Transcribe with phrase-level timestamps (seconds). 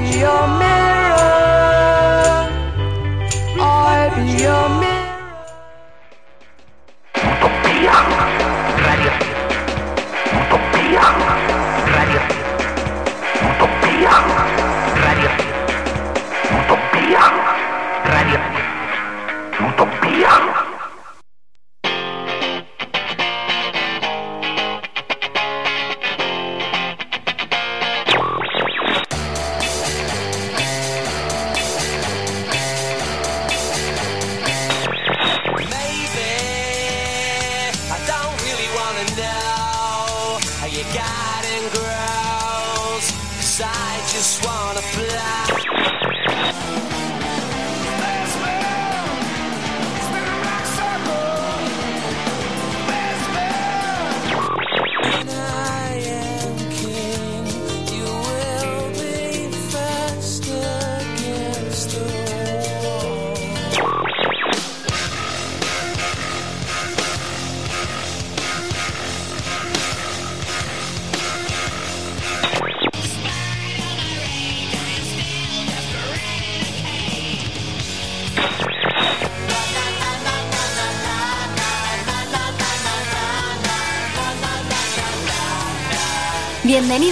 [0.00, 0.67] be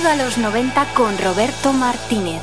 [0.07, 2.41] Bienvenido a los 90 con Roberto Martínez.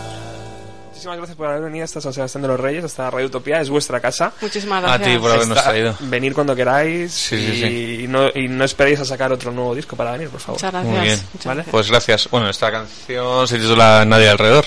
[0.89, 3.69] Muchísimas gracias por haber venido hasta San Sebastián de los Reyes, hasta Radio Utopía, es
[3.69, 4.33] vuestra casa.
[4.41, 5.09] Muchísimas A gracias.
[5.09, 5.95] ti por habernos Está- traído.
[6.01, 8.07] Venir cuando queráis Sí, y, sí, sí.
[8.09, 10.57] no, y no esperéis a sacar otro nuevo disco para venir, por favor.
[10.61, 10.93] Muchas gracias.
[10.93, 11.19] Muy bien.
[11.33, 11.55] Muchas ¿Vale?
[11.55, 11.71] gracias.
[11.71, 12.29] Pues gracias.
[12.29, 14.65] Bueno, esta canción se titula Nadie alrededor.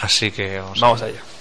[0.00, 0.78] Así que vamos.
[0.78, 1.12] a- Vamos allá.
[1.20, 1.31] No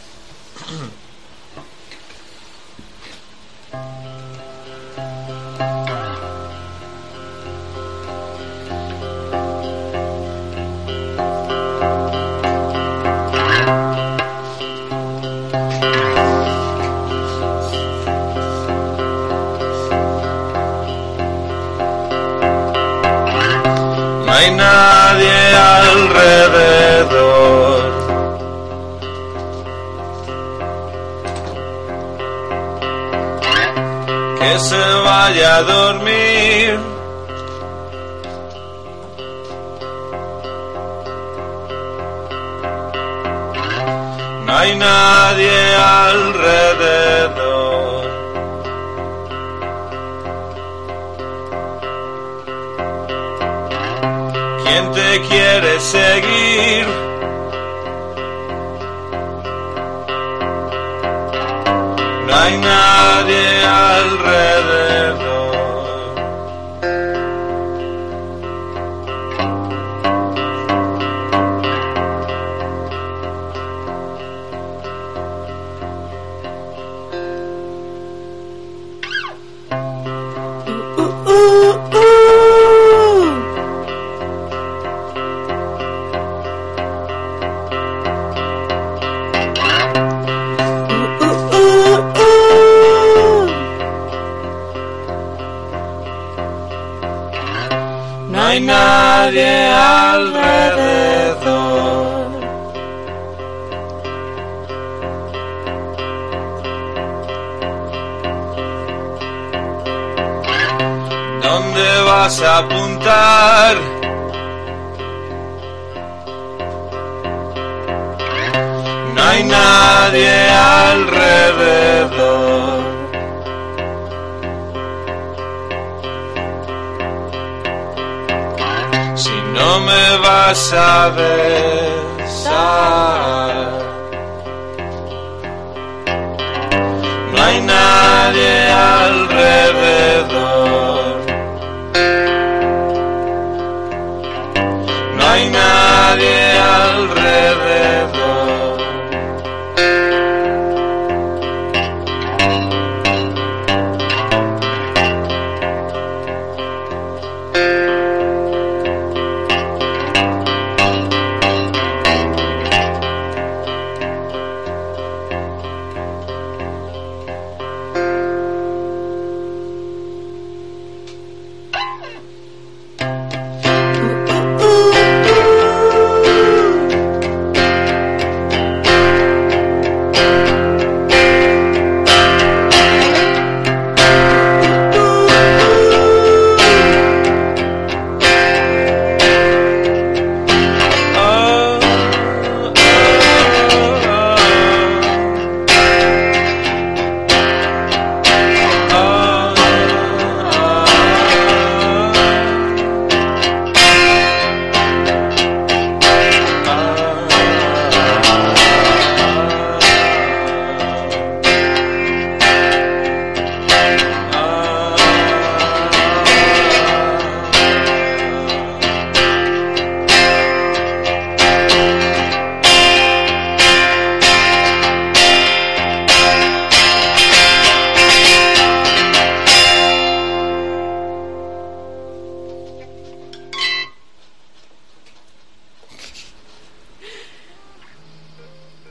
[62.42, 63.51] No hay nadie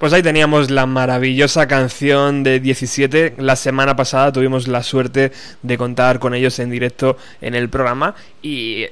[0.01, 3.35] Pues ahí teníamos la maravillosa canción de 17.
[3.37, 5.31] La semana pasada tuvimos la suerte
[5.61, 8.87] de contar con ellos en directo en el programa y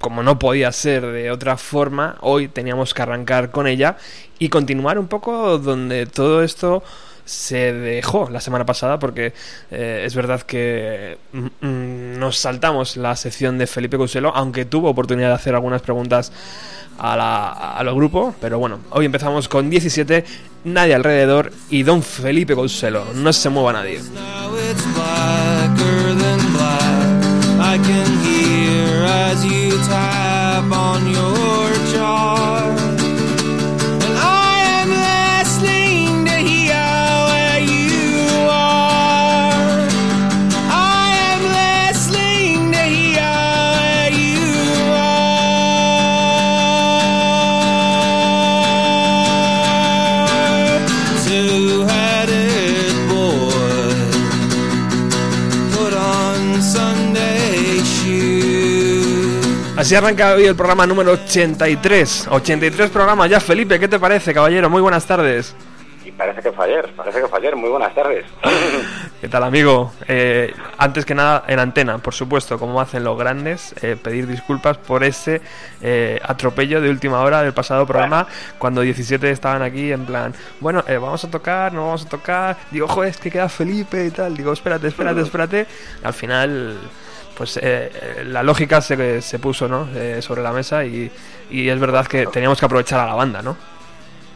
[0.00, 3.98] como no podía ser de otra forma, hoy teníamos que arrancar con ella
[4.38, 6.82] y continuar un poco donde todo esto
[7.26, 9.34] se dejó la semana pasada porque
[9.70, 14.88] eh, es verdad que mm, mm, nos saltamos la sección de Felipe Cuselo, aunque tuvo
[14.88, 16.32] oportunidad de hacer algunas preguntas
[16.98, 20.24] a la, los grupos, pero bueno, hoy empezamos con 17,
[20.64, 24.00] nadie alrededor y Don Felipe Cuselo, no se mueva nadie.
[59.84, 62.28] Así arranca hoy el programa número 83.
[62.30, 64.70] 83 programas ya, Felipe, ¿qué te parece, caballero?
[64.70, 65.54] Muy buenas tardes.
[66.06, 67.54] Y parece que fue ayer, parece que fue ayer.
[67.54, 68.24] Muy buenas tardes.
[69.20, 69.92] ¿Qué tal, amigo?
[70.08, 74.78] Eh, antes que nada, en antena, por supuesto, como hacen los grandes, eh, pedir disculpas
[74.78, 75.42] por ese
[75.82, 78.26] eh, atropello de última hora del pasado programa,
[78.56, 82.56] cuando 17 estaban aquí en plan, bueno, eh, vamos a tocar, no vamos a tocar.
[82.70, 84.34] Digo, joder, es que queda Felipe y tal.
[84.34, 85.66] Digo, espérate, espérate, espérate.
[86.02, 86.78] Al final,
[87.36, 89.88] pues eh, la lógica se, se puso ¿no?
[89.94, 91.10] Eh, sobre la mesa y,
[91.50, 93.56] y es verdad que teníamos que aprovechar a la banda, ¿no?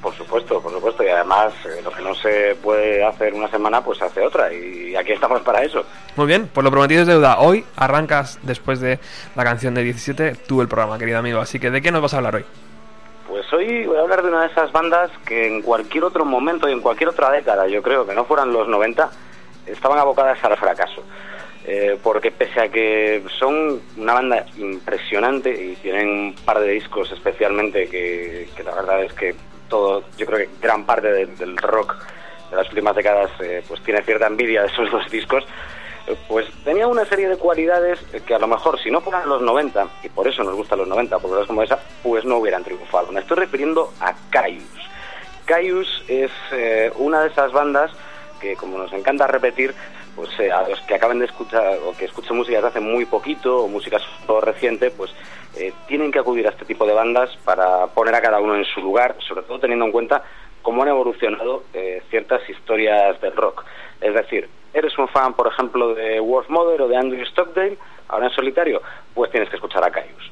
[0.03, 1.03] Por supuesto, por supuesto.
[1.03, 4.53] Y además, eh, lo que no se puede hacer una semana, pues se hace otra.
[4.53, 5.85] Y aquí estamos para eso.
[6.17, 7.41] Muy bien, pues lo prometido es deuda.
[7.41, 9.01] Hoy arrancas, después de
[9.35, 11.41] la canción de 17, tú el programa, querido amigo.
[11.41, 12.45] Así que, ¿de qué nos vas a hablar hoy?
[13.29, 16.69] Pues hoy voy a hablar de una de esas bandas que en cualquier otro momento
[16.69, 19.11] y en cualquier otra década, yo creo que no fueran los 90,
[19.67, 21.03] estaban abocadas al fracaso.
[21.71, 27.13] Eh, porque pese a que son una banda impresionante y tienen un par de discos
[27.13, 29.35] especialmente que, la verdad es que
[29.69, 31.95] todo, yo creo que gran parte de- del rock
[32.49, 35.45] de las últimas décadas eh, pues tiene cierta envidia de esos dos discos,
[36.27, 39.87] pues tenía una serie de cualidades que a lo mejor si no fueran los 90,
[40.05, 43.13] y por eso nos gustan los 90, por cosas como esa, pues no hubieran triunfado.
[43.13, 44.65] Me estoy refiriendo a Caius.
[45.45, 47.91] Caius es eh, una de esas bandas
[48.39, 49.75] que, como nos encanta repetir,
[50.17, 53.05] pues eh, a los que acaben de escuchar o que escuchen música desde hace muy
[53.05, 55.13] poquito o música todo reciente, pues
[55.57, 58.65] eh, tienen que acudir a este tipo de bandas para poner a cada uno en
[58.65, 60.23] su lugar, sobre todo teniendo en cuenta
[60.63, 63.65] cómo han evolucionado eh, ciertas historias del rock.
[64.01, 68.27] Es decir, eres un fan, por ejemplo, de Wolf Mother o de Andrew Stockdale, ahora
[68.27, 68.83] en solitario,
[69.15, 70.31] pues tienes que escuchar a Caius.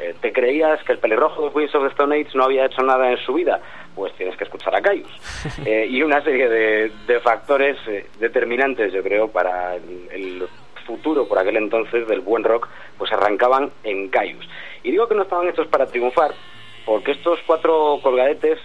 [0.00, 2.82] Eh, ¿Te creías que el pelirrojo de Queens of the Stone Age no había hecho
[2.82, 3.60] nada en su vida?
[3.94, 5.10] Pues tienes que escuchar a Caius.
[5.66, 10.48] Eh, y una serie de, de factores eh, determinantes, yo creo, para el, el
[10.86, 14.48] futuro por aquel entonces del buen rock, pues arrancaban en Caius.
[14.82, 16.32] Y digo que no estaban hechos para triunfar,
[16.86, 18.58] porque estos cuatro colgadetes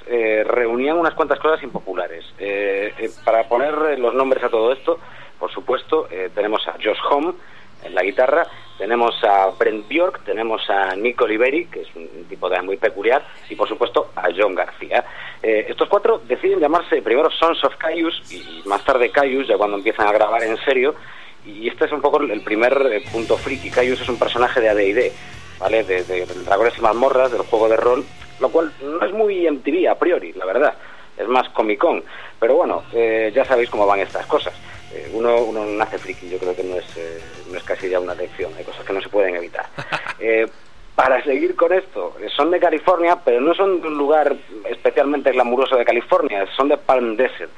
[0.45, 2.25] reunían unas cuantas cosas impopulares.
[3.25, 4.99] Para poner los nombres a todo esto,
[5.37, 7.33] por supuesto, tenemos a Josh Home
[7.83, 8.47] en la guitarra,
[8.77, 13.25] tenemos a Brent Bjork, tenemos a Nico Oliveri, que es un tipo de muy peculiar,
[13.49, 15.03] y por supuesto a John García.
[15.41, 19.77] Eh, estos cuatro deciden llamarse primero Sons of Caius y más tarde Caius, ya cuando
[19.77, 20.95] empiezan a grabar en serio,
[21.45, 23.69] y este es un poco el primer eh, punto friki.
[23.69, 25.11] Caius es un personaje de AD&D,
[25.59, 25.83] ¿vale?
[25.83, 26.03] De
[26.45, 28.03] Dragones y Mazmorras, del juego de rol,
[28.39, 30.73] lo cual no es muy MTV a priori, la verdad.
[31.17, 32.03] Es más Comic Con.
[32.39, 34.53] Pero bueno, eh, ya sabéis cómo van estas cosas.
[34.93, 37.19] Eh, uno, uno nace friki, yo creo que no es, eh,
[37.51, 39.65] no es casi ya una lección, hay cosas que no se pueden evitar.
[40.19, 40.47] Eh,
[40.95, 44.33] para seguir con esto, son de California, pero no son de un lugar
[44.69, 47.51] especialmente glamuroso de California, son de Palm Desert.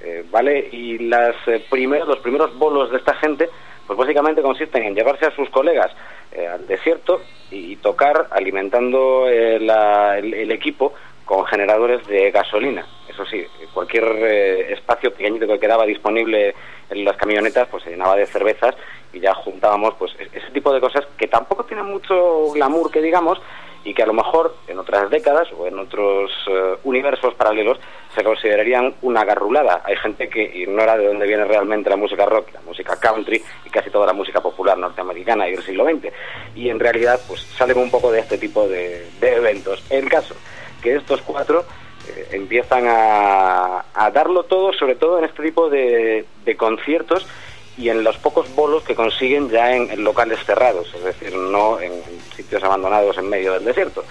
[0.00, 0.68] Eh, ¿Vale?
[0.72, 3.48] Y las, eh, primeros, los primeros bolos de esta gente,
[3.86, 5.92] pues básicamente consisten en llevarse a sus colegas
[6.32, 7.22] eh, al desierto
[7.52, 9.26] y tocar alimentando
[9.60, 10.92] la- el, el equipo
[11.24, 12.84] con generadores de gasolina.
[13.08, 16.52] Eso sí, cualquier eh, espacio pequeñito que quedaba disponible
[16.90, 18.74] en las camionetas, pues se llenaba de cervezas
[19.12, 23.00] y ya juntábamos pues e- ese tipo de cosas que tampoco tienen mucho glamour que
[23.02, 23.40] digamos
[23.84, 27.78] y que a lo mejor en otras décadas o en otros eh, universos paralelos
[28.14, 29.82] se considerarían una garrulada.
[29.84, 33.70] Hay gente que ignora de dónde viene realmente la música rock, la música country y
[33.70, 36.12] casi toda la música popular norteamericana del siglo XX.
[36.54, 39.82] Y en realidad pues salen un poco de este tipo de, de eventos.
[39.90, 40.36] El caso
[40.80, 41.64] que estos cuatro
[42.08, 47.26] eh, empiezan a, a darlo todo, sobre todo en este tipo de, de conciertos
[47.76, 51.92] y en los pocos bolos que consiguen ya en, locales cerrados, es decir, no en,
[51.92, 54.04] en sitios abandonados en medio del desierto.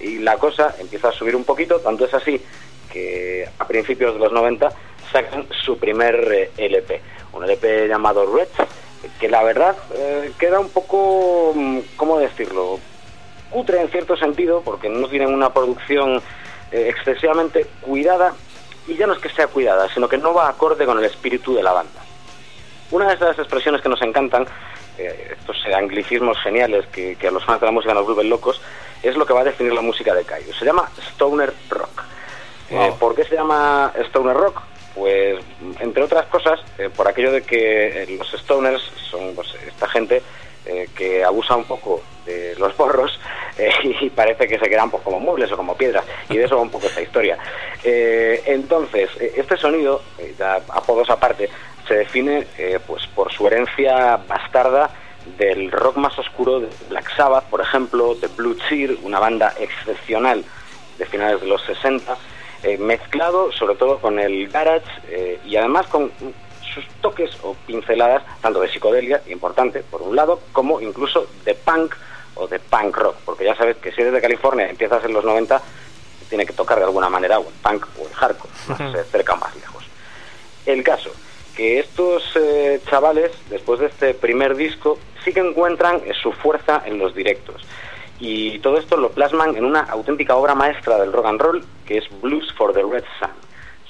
[0.00, 2.40] Y la cosa empieza a subir un poquito, tanto es así
[2.92, 4.68] que a principios de los 90
[5.10, 7.00] sacan su primer eh, LP,
[7.32, 8.48] un LP llamado Red,
[9.18, 12.78] que la verdad eh, queda un poco, mm, ¿cómo decirlo?
[13.50, 16.22] Cutre en cierto sentido, porque no tienen una producción
[16.70, 18.34] eh, excesivamente cuidada,
[18.86, 21.54] y ya no es que sea cuidada, sino que no va acorde con el espíritu
[21.54, 22.01] de la banda.
[22.92, 24.46] Una de esas expresiones que nos encantan,
[24.98, 28.60] eh, estos anglicismos geniales que, que a los fans de la música nos vuelven locos,
[29.02, 30.52] es lo que va a definir la música de Caio.
[30.54, 32.04] Se llama Stoner Rock.
[32.70, 32.92] Eh.
[33.00, 34.62] ¿Por qué se llama Stoner Rock?
[34.94, 35.42] Pues,
[35.80, 40.22] entre otras cosas, eh, por aquello de que los Stoners son pues, esta gente
[40.64, 43.18] eh, que abusa un poco de los borros
[43.58, 43.68] eh,
[44.00, 46.04] y parece que se quedan pues, como muebles o como piedras.
[46.28, 47.36] Y de eso va un poco esta historia.
[47.82, 50.02] Eh, entonces, este sonido,
[50.38, 51.48] ya apodos aparte,
[51.92, 54.88] se define eh, pues por su herencia bastarda
[55.36, 60.42] del rock más oscuro de Black Sabbath, por ejemplo, de Blue Cheer, una banda excepcional
[60.96, 62.16] de finales de los 60,
[62.62, 66.10] eh, mezclado sobre todo con el garage eh, y además con
[66.72, 71.94] sus toques o pinceladas tanto de psicodelia, importante, por un lado, como incluso de punk
[72.36, 75.26] o de punk rock, porque ya sabes que si eres de California empiezas en los
[75.26, 75.60] 90,
[76.30, 79.34] tiene que tocar de alguna manera o el punk o el hardcore, más eh, cerca
[79.34, 79.84] o más lejos.
[80.64, 81.10] El caso,
[81.56, 86.82] que estos eh, chavales, después de este primer disco, sí que encuentran eh, su fuerza
[86.84, 87.62] en los directos.
[88.18, 91.98] Y todo esto lo plasman en una auténtica obra maestra del rock and roll, que
[91.98, 93.30] es Blues for the Red Sun,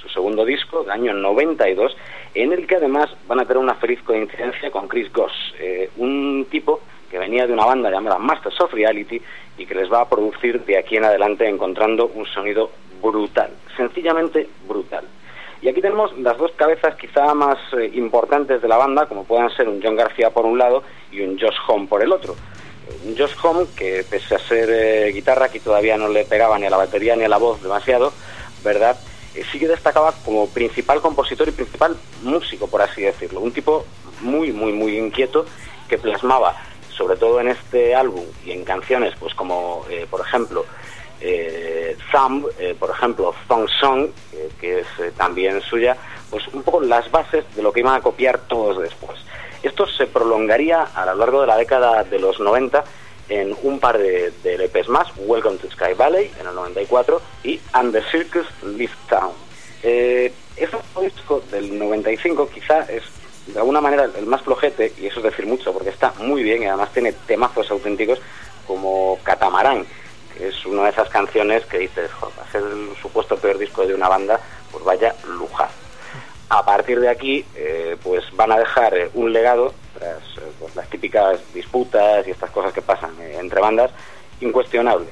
[0.00, 1.97] su segundo disco, del año 92,
[2.35, 6.47] en el que además van a tener una feliz coincidencia con Chris Goss, eh, un
[6.50, 9.21] tipo que venía de una banda llamada Masters of Reality
[9.59, 12.71] y que les va a producir de aquí en adelante encontrando un sonido
[13.02, 15.04] brutal, sencillamente brutal.
[15.62, 19.49] Y aquí tenemos las dos cabezas quizá más eh, importantes de la banda, como puedan
[19.50, 22.35] ser un John García por un lado y un Josh Home por el otro.
[22.88, 26.59] Eh, Un Josh Home que pese a ser eh, guitarra, que todavía no le pegaba
[26.59, 28.12] ni a la batería ni a la voz demasiado,
[28.64, 28.99] ¿verdad?
[29.52, 33.38] Sí que destacaba como principal compositor y principal músico, por así decirlo.
[33.38, 33.87] Un tipo
[34.21, 35.47] muy, muy, muy inquieto
[35.88, 36.57] que plasmaba,
[36.90, 40.66] sobre todo en este álbum y en canciones, pues como, por ejemplo,
[41.22, 45.96] eh, Thumb, eh, por ejemplo, Thong Song, eh, que es eh, también suya,
[46.30, 49.18] pues un poco las bases de lo que iban a copiar todos después.
[49.62, 52.82] Esto se prolongaría a lo largo de la década de los 90
[53.28, 57.92] en un par de, LPs más, Welcome to Sky Valley en el 94 y And
[57.92, 59.32] the Circus Leave Town.
[59.82, 63.02] Eh, este disco del 95 quizá es
[63.46, 66.62] de alguna manera el más flojete, y eso es decir mucho, porque está muy bien
[66.62, 68.20] y además tiene temazos auténticos
[68.66, 69.84] como Catamarán,
[70.40, 73.94] es una de esas canciones que dices, "Joder, para ser el supuesto peor disco de
[73.94, 75.74] una banda, pues vaya lujazo.
[76.48, 80.76] A partir de aquí, eh, pues van a dejar eh, un legado, tras eh, pues,
[80.76, 83.90] las típicas disputas y estas cosas que pasan entre bandas,
[84.40, 85.08] incuestionable.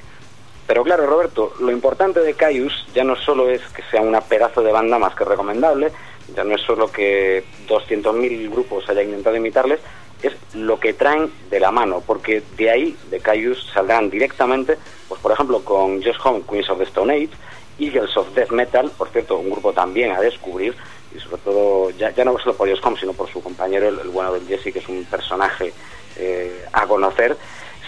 [0.66, 4.62] Pero claro, Roberto, lo importante de Caius ya no solo es que sea una pedazo
[4.62, 5.90] de banda más que recomendable,
[6.36, 9.80] ya no es solo que 200.000 grupos hayan intentado imitarles,
[10.22, 14.76] es lo que traen de la mano, porque de ahí, de Caius, saldrán directamente,
[15.08, 17.30] pues por ejemplo, con Just Home, Queens of the Stone Age,
[17.78, 20.74] Eagles of Death Metal, por cierto, un grupo también a descubrir,
[21.14, 23.98] y sobre todo, ya, ya no solo por Just Home, sino por su compañero, el,
[23.98, 25.72] el bueno del Jesse, que es un personaje
[26.16, 27.36] eh, a conocer,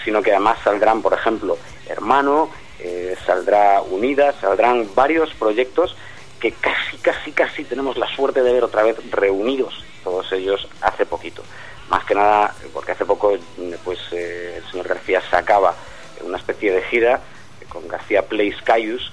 [0.03, 2.49] sino que además saldrán, por ejemplo, Hermano,
[2.79, 5.95] eh, saldrá Unidas, saldrán varios proyectos
[6.39, 11.05] que casi, casi, casi tenemos la suerte de ver otra vez reunidos, todos ellos hace
[11.05, 11.43] poquito.
[11.93, 13.33] Más que nada, porque hace poco
[13.85, 15.75] pues eh, el señor García sacaba
[16.23, 17.21] una especie de gira
[17.61, 19.11] eh, con García Plays Caius,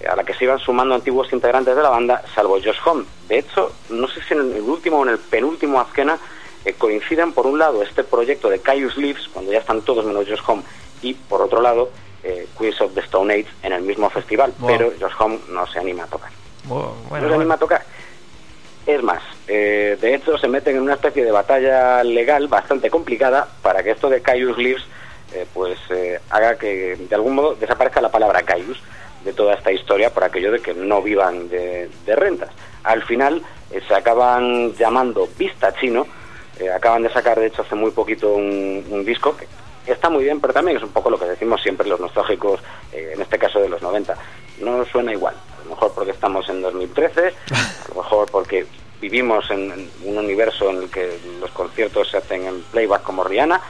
[0.00, 3.04] eh, a la que se iban sumando antiguos integrantes de la banda, salvo Josh Home.
[3.28, 6.16] De hecho, no sé si en el último o en el penúltimo Azkena
[6.64, 10.26] eh, coinciden por un lado este proyecto de Caius Leaves, cuando ya están todos menos
[10.26, 10.62] Josh Home,
[11.02, 11.90] y por otro lado
[12.22, 14.66] eh, Queens of the Stone Age en el mismo festival, Wow.
[14.66, 16.30] pero Josh Home no se anima a tocar.
[16.64, 17.84] Bueno, no bueno, se anima a tocar.
[18.86, 23.48] Es más, eh, de hecho se meten en una especie de batalla legal bastante complicada
[23.62, 24.84] para que esto de Caius Leaves
[25.34, 28.80] eh, pues eh, haga que de algún modo desaparezca la palabra Caius
[29.24, 32.50] de toda esta historia por aquello de que no vivan de, rentas.
[32.84, 36.06] Al final eh, se acaban llamando Vista Chino,
[36.72, 39.46] acaban de sacar de hecho hace muy poquito un, disco que
[39.90, 42.60] está muy bien, pero también es un poco lo que decimos siempre los nostálgicos,
[42.92, 44.14] en este caso de los 90.
[44.60, 48.66] No suena igual, a lo mejor porque estamos en 2013, a lo mejor porque
[49.00, 53.60] vivimos en, un universo en el que los conciertos se hacen en playback como Rihanna,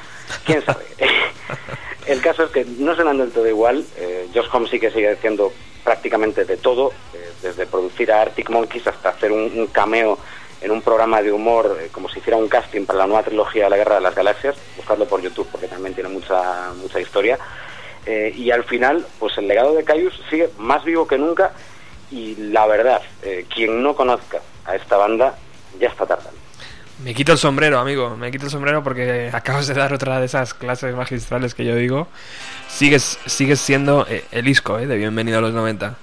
[0.44, 0.84] quién sabe.
[2.06, 5.12] el caso es que no suenan del todo igual, eh, Josh Home sí que sigue
[5.12, 5.52] haciendo
[5.84, 10.18] prácticamente de todo, eh, desde producir a Arctic Monkeys hasta hacer un, un cameo
[10.60, 13.64] en un programa de humor, eh, como si hiciera un casting para la nueva trilogía
[13.64, 17.38] de la Guerra de las Galaxias, buscarlo por YouTube porque también tiene mucha, mucha historia.
[18.06, 21.52] Eh, y al final, pues el legado de Caius sigue más vivo que nunca
[22.11, 25.34] y la verdad, eh, quien no conozca a esta banda
[25.78, 26.38] ya está tardando.
[27.02, 28.16] Me quito el sombrero, amigo.
[28.16, 31.75] Me quito el sombrero porque acabas de dar otra de esas clases magistrales que yo
[31.75, 32.06] digo.
[32.68, 35.96] Sigues, sigues siendo eh, el isco eh, de Bienvenido a los 90.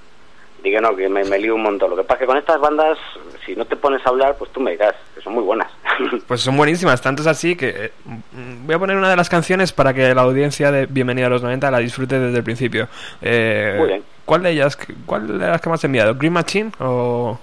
[0.64, 1.90] Digo, no, que me, me lío un montón.
[1.90, 2.98] Lo que pasa es que con estas bandas,
[3.46, 5.72] si no te pones a hablar, pues tú me dirás, que son muy buenas.
[6.28, 9.30] Pues son buenísimas, tanto es así que eh, mm, voy a poner una de las
[9.30, 12.88] canciones para que la audiencia de Bienvenido a los 90 la disfrute desde el principio.
[13.22, 14.04] Eh, Muy bien.
[14.26, 16.16] ¿Cuál de ellas, cuál de las que más he enviado?
[16.16, 17.38] ¿Green Machine o...?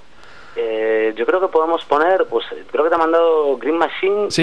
[0.60, 4.42] Eh, yo creo que podemos poner, pues creo que te ha mandado Green Machine Sí.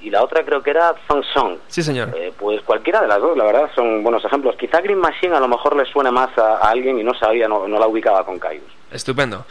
[0.00, 1.56] y, y la otra creo que era Funk Song.
[1.66, 2.10] Sí, señor.
[2.14, 4.54] Eh, pues cualquiera de las dos, la verdad, son buenos ejemplos.
[4.56, 7.48] Quizá Green Machine a lo mejor le suene más a, a alguien y no sabía,
[7.48, 8.64] no, no la ubicaba con Caius.
[8.92, 9.46] Estupendo.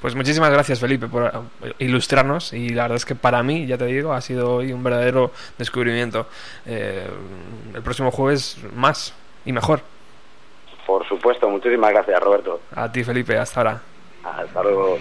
[0.00, 1.26] Pues muchísimas gracias, Felipe, por
[1.62, 2.52] eh, ilustrarnos.
[2.52, 5.30] Y la verdad es que para mí, ya te digo, ha sido hoy un verdadero
[5.56, 6.26] descubrimiento.
[6.66, 7.06] Eh,
[7.72, 9.82] el próximo jueves más y mejor.
[10.86, 12.60] Por supuesto, muchísimas gracias, Roberto.
[12.74, 13.82] A ti, Felipe, hasta ahora.
[14.24, 14.98] Hasta luego.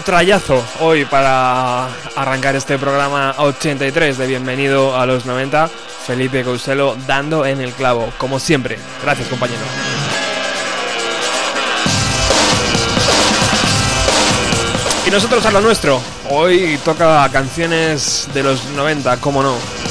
[0.00, 5.68] Trayazo hoy para arrancar este programa 83 de Bienvenido a los 90.
[6.06, 8.78] Felipe Couselo dando en el clavo, como siempre.
[9.02, 9.60] Gracias, compañero.
[15.06, 16.00] Y nosotros a lo nuestro.
[16.30, 19.81] Hoy toca canciones de los 90, cómo no.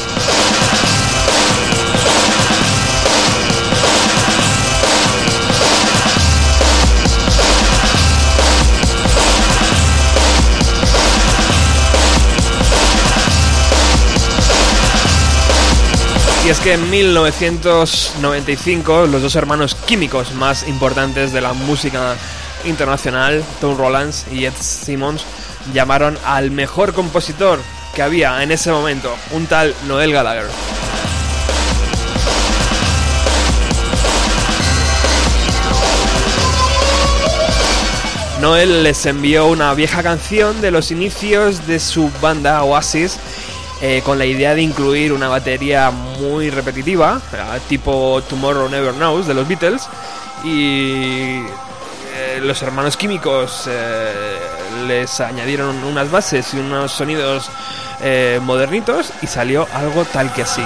[16.52, 22.18] Es que en 1995 los dos hermanos químicos más importantes de la música
[22.66, 25.24] internacional, Tom Rollins y Ed Simmons,
[25.74, 27.58] llamaron al mejor compositor
[27.96, 30.48] que había en ese momento, un tal Noel Gallagher.
[38.42, 43.20] Noel les envió una vieja canción de los inicios de su banda Oasis
[43.82, 49.26] eh, con la idea de incluir una batería muy repetitiva, eh, tipo Tomorrow Never Knows
[49.26, 49.88] de los Beatles,
[50.44, 51.42] y
[52.16, 53.68] eh, los hermanos químicos
[54.88, 57.50] les añadieron unas bases y unos sonidos
[58.42, 60.64] modernitos y salió algo tal que así.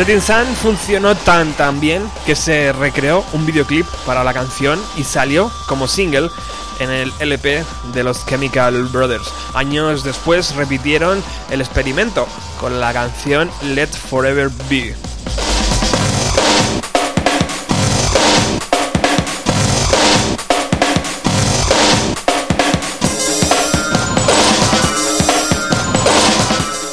[0.00, 5.04] Setting Sun funcionó tan tan bien que se recreó un videoclip para la canción y
[5.04, 6.30] salió como single
[6.78, 9.30] en el LP de los Chemical Brothers.
[9.52, 12.26] Años después repitieron el experimento
[12.58, 14.96] con la canción Let Forever Be.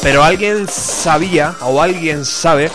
[0.02, 2.70] Pero alguien sabía o alguien sabe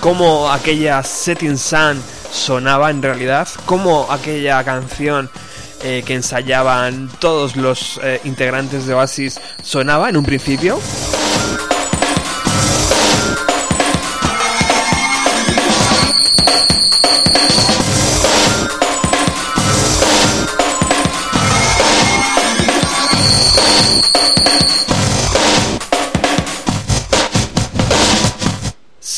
[0.00, 5.30] cómo aquella Setting Sun sonaba en realidad, cómo aquella canción
[5.82, 10.78] eh, que ensayaban todos los eh, integrantes de Oasis sonaba en un principio.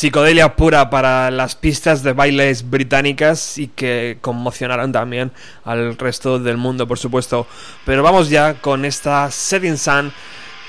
[0.01, 5.31] Psicodelia pura para las pistas de bailes británicas y que conmocionaron también
[5.63, 7.45] al resto del mundo, por supuesto.
[7.85, 10.11] Pero vamos ya con esta Setting Sun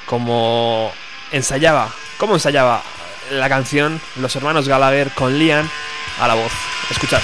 [0.05, 0.93] como
[1.31, 2.83] ensayaba, cómo ensayaba
[3.31, 5.67] la canción los hermanos Gallagher con Liam
[6.21, 6.53] a la voz.
[6.91, 7.23] Escuchad.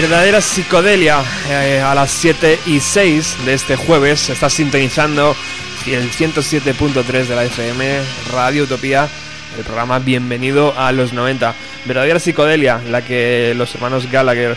[0.00, 4.30] Verdadera psicodelia eh, a las 7 y 6 de este jueves.
[4.30, 5.36] Estás sintonizando
[5.86, 8.00] el 107.3 de la FM,
[8.32, 9.06] Radio Utopía,
[9.58, 11.54] el programa Bienvenido a los 90.
[11.84, 14.56] Verdadera psicodelia, la que los hermanos Gallagher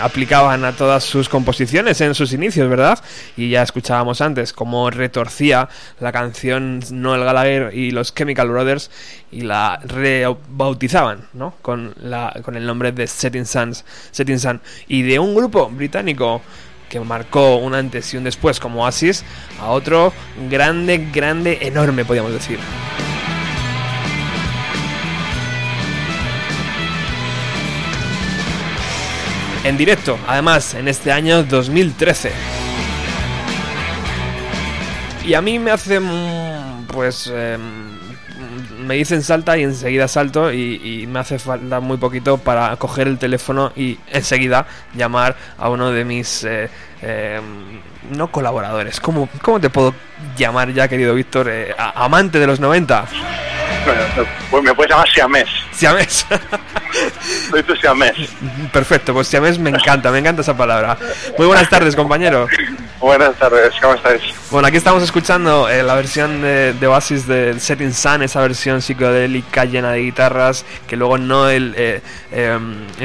[0.00, 2.98] aplicaban a todas sus composiciones en sus inicios, ¿verdad?
[3.36, 5.68] Y ya escuchábamos antes cómo retorcía
[6.00, 8.90] la canción Noel Gallagher y los Chemical Brothers
[9.30, 11.54] y la rebautizaban, ¿no?
[11.62, 14.60] Con, la, con el nombre de Setting Suns, Setting Sun.
[14.88, 16.42] Y de un grupo británico
[16.88, 19.24] que marcó un antes y un después como Oasis
[19.60, 20.12] a otro
[20.48, 22.58] grande, grande, enorme, podríamos decir.
[29.68, 32.30] En directo, además, en este año 2013.
[35.24, 36.00] Y a mí me hace,
[36.86, 37.58] pues, eh,
[38.78, 43.18] me dicen salta y enseguida salto y, me hace falta muy poquito para coger el
[43.18, 46.68] teléfono y enseguida llamar a uno de mis, eh,
[47.02, 47.40] eh,
[48.10, 49.94] no colaboradores, ¿Cómo, ¿cómo te puedo
[50.36, 51.48] llamar ya, querido Víctor?
[51.50, 53.06] Eh, amante de los 90.
[53.86, 55.48] Bueno, pues me puedes llamar Siamés.
[55.70, 56.26] Siamés.
[57.50, 58.16] Soy tu Siamés.
[58.72, 60.98] Perfecto, pues Siamés me encanta, me encanta esa palabra.
[61.38, 62.48] Muy buenas tardes, compañero.
[63.00, 64.22] Buenas tardes, ¿cómo estáis?
[64.50, 68.82] Bueno, aquí estamos escuchando eh, la versión de, de, Oasis de Setting Sun, esa versión
[68.82, 72.00] psicodélica llena de guitarras que luego Noel eh,
[72.32, 72.58] eh,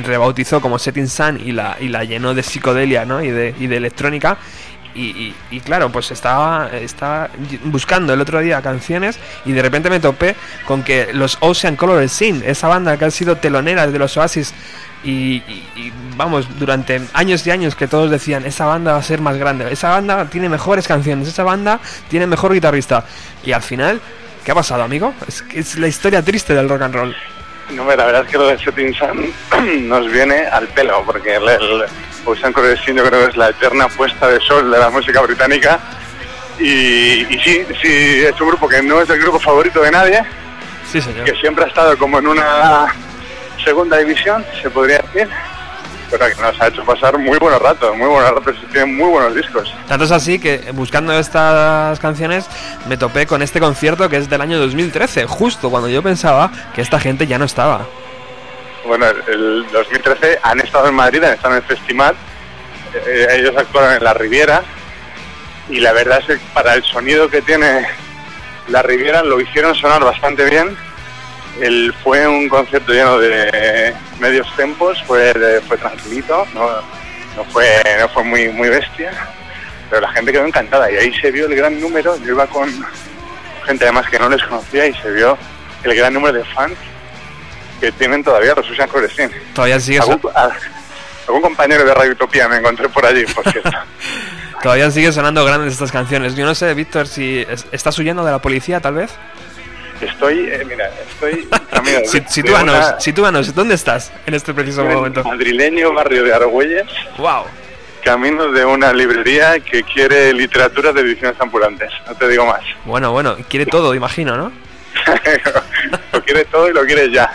[0.04, 3.22] rebautizó como Setting Sun y la, y la llenó de psicodelia ¿no?
[3.22, 4.38] y, de, y de electrónica.
[4.94, 7.30] Y, y, claro, pues estaba, estaba
[7.64, 12.10] buscando el otro día canciones y de repente me topé con que los Ocean Color
[12.10, 14.54] Scene, esa banda que ha sido telonera de los Oasis
[15.04, 15.38] y,
[15.76, 19.38] y, vamos, durante años y años que todos decían, esa banda va a ser más
[19.38, 23.06] grande, esa banda tiene mejores canciones, esa banda tiene mejor guitarrista.
[23.44, 24.02] Y al final,
[24.44, 25.14] ¿qué ha pasado, amigo?
[25.28, 27.16] Es, es la historia triste del rock and roll.
[27.72, 29.34] No, la verdad es que lo de Setting Sun
[29.88, 31.48] nos viene al pelo, porque el
[32.26, 35.80] Ocean Scene yo creo que es la eterna puesta de sol de la música británica.
[36.60, 40.24] Y, y sí, sí, es un grupo que no es el grupo favorito de nadie,
[40.92, 41.24] sí, señor.
[41.26, 42.94] que siempre ha estado como en una
[43.64, 45.28] segunda división, se podría decir,
[46.12, 49.10] pero que nos ha hecho pasar muy buenos ratos, muy buenos ratos y tienen muy
[49.10, 49.74] buenos discos.
[49.88, 52.46] Tanto es así que buscando estas canciones
[52.88, 56.82] me topé con este concierto que es del año 2013, justo cuando yo pensaba que
[56.82, 57.88] esta gente ya no estaba.
[58.86, 62.16] Bueno, el 2013 han estado en Madrid, han estado en el festival,
[63.06, 64.64] eh, ellos actuaron en la Riviera.
[65.70, 67.88] Y la verdad es que para el sonido que tiene
[68.68, 70.76] la Riviera lo hicieron sonar bastante bien.
[71.60, 75.34] El, fue un concierto lleno de medios tempos, fue,
[75.68, 76.70] fue tranquilito, no,
[77.36, 77.68] no, fue,
[78.00, 79.12] no fue muy, muy bestia,
[79.90, 82.70] pero la gente quedó encantada y ahí se vio el gran número, yo iba con
[83.66, 85.38] gente además que no les conocía y se vio
[85.84, 86.78] el gran número de fans
[87.82, 89.32] que tienen todavía los Susan Coresín.
[89.56, 90.22] Todavía sigue ¿Algún,
[91.28, 93.72] algún compañero de Radio Utopía me encontré por allí, por cierto.
[94.62, 96.36] Todavía sigue sonando grandes estas canciones.
[96.36, 99.12] Yo no sé, Víctor, si estás huyendo de la policía, tal vez.
[100.00, 103.00] Estoy, eh, mira, estoy camino de, sitúanos, una...
[103.00, 105.24] sitúanos, ¿dónde estás en este preciso en momento?
[105.24, 106.88] Madrileño, barrio de Argüelles.
[107.18, 107.46] Wow.
[108.04, 112.62] Camino de una librería que quiere literatura de ediciones ambulantes, no te digo más.
[112.86, 114.52] Bueno, bueno, quiere todo, imagino, ¿no?
[116.14, 117.32] Lo quiere todo y lo quiere ya.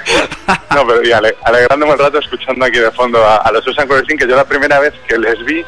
[0.74, 3.88] No, pero y ale, alegrándome el rato escuchando aquí de fondo a, a los Susan
[3.88, 5.64] Coresin, que yo la primera vez que les vi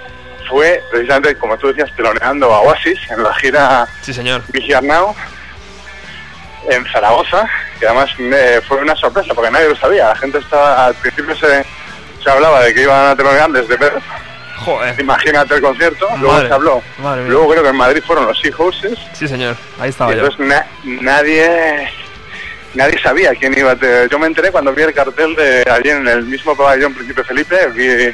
[0.48, 4.42] fue precisamente, como tú decías, teloneando a Oasis en la gira sí, señor.
[4.48, 5.14] Vigiar Now
[6.68, 10.08] en Zaragoza, que además me fue una sorpresa porque nadie lo sabía.
[10.08, 11.64] La gente estaba, al principio se,
[12.22, 14.02] se hablaba de que iban a telonear desde Perth.
[14.64, 15.00] Joder.
[15.00, 16.82] Imagínate el concierto, luego madre, se habló.
[17.26, 18.98] Luego creo que en Madrid fueron los Seahorses.
[19.12, 21.88] Sí, señor, ahí estaba y entonces na nadie
[22.74, 24.06] nadie sabía quién iba a.
[24.10, 27.68] Yo me enteré cuando vi el cartel de allí en el mismo pabellón Príncipe Felipe,
[27.68, 28.12] vi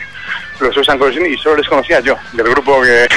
[0.61, 3.09] los Susan Corsini y solo les conocía yo, del grupo que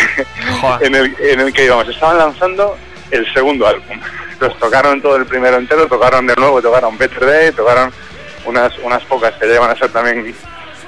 [0.86, 1.88] en, el, en el que íbamos.
[1.88, 2.78] Estaban lanzando
[3.11, 3.99] el segundo álbum.
[4.32, 7.91] Entonces tocaron todo el primero entero, tocaron de nuevo, tocaron Better Day, tocaron
[8.45, 10.36] unas, unas pocas que llevan a ser también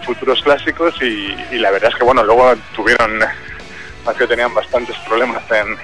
[0.09, 3.19] futuros clásicos y, la verdad es que bueno, luego tuvieron,
[4.05, 5.77] más que tenían bastantes problemas en,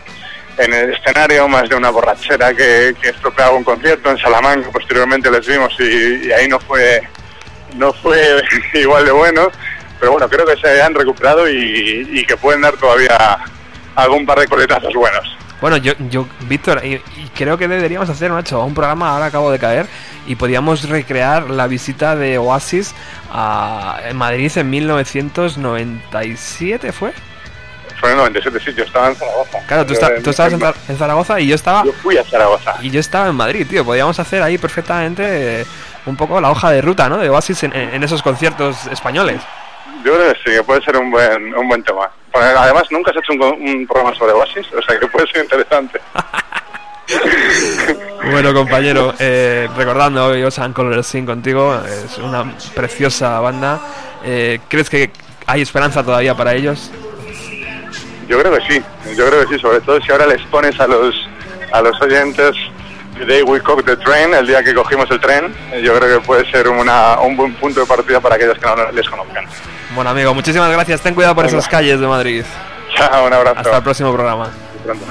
[0.64, 5.46] en el escenario, más de una borrachera que, estropeaba un concierto en Salamanca, posteriormente les
[5.46, 7.02] vimos y, ahí no fue,
[7.76, 8.42] no fue
[8.74, 9.52] igual de bueno,
[10.00, 13.38] pero bueno, creo que se han recuperado y que pueden dar todavía
[13.96, 15.45] algún par de coletazos buenos.
[15.66, 19.50] Bueno, yo, yo Víctor, y, y, creo que deberíamos hacer, Nacho, un programa, ahora acabo
[19.50, 19.88] de caer,
[20.28, 22.94] y podíamos recrear la visita de Oasis
[23.32, 27.14] a en Madrid en 1997, ¿fue?
[28.00, 29.58] Fue en el 97, sí, yo estaba en Zaragoza.
[29.66, 31.84] Claro, tú, está, tú estabas en, en, Zaragoza y yo estaba...
[31.84, 32.76] Yo fui a Zaragoza.
[32.84, 33.84] Y yo estaba en Madrid, tío.
[33.84, 35.66] Podíamos hacer ahí perfectamente eh,
[36.06, 37.18] un poco la hoja de ruta, ¿no?
[37.18, 39.42] De Oasis en, en esos conciertos españoles.
[40.06, 42.12] Yo creo que sí, que puede ser un buen, un buen tema.
[42.32, 46.00] Además, nunca has hecho un, un programa sobre Oasis, o sea que puede ser interesante.
[48.32, 53.80] Bueno, compañero, eh, recordando hoy Ocean Color Scene contigo, es una preciosa banda.
[54.24, 55.12] Eh, ¿Crees que
[55.46, 56.90] hay esperanza todavía para ellos?
[58.28, 58.84] Yo creo que sí,
[59.16, 61.16] yo creo que sí, sobre todo si ahora les pones a los
[61.72, 62.56] a los oyentes
[63.24, 66.50] Day We Cook the Train, el día que cogimos el tren, yo creo que puede
[66.52, 69.46] ser una, un buen punto de partida para aquellos que no les conozcan.
[69.94, 71.02] Bueno, amigo, muchísimas gracias.
[71.02, 72.44] Ten cuidado por esas calles de Madrid.
[72.96, 73.60] Chao, un abrazo.
[73.60, 74.46] Hasta el próximo programa.
[74.46, 75.06] Hasta pronto.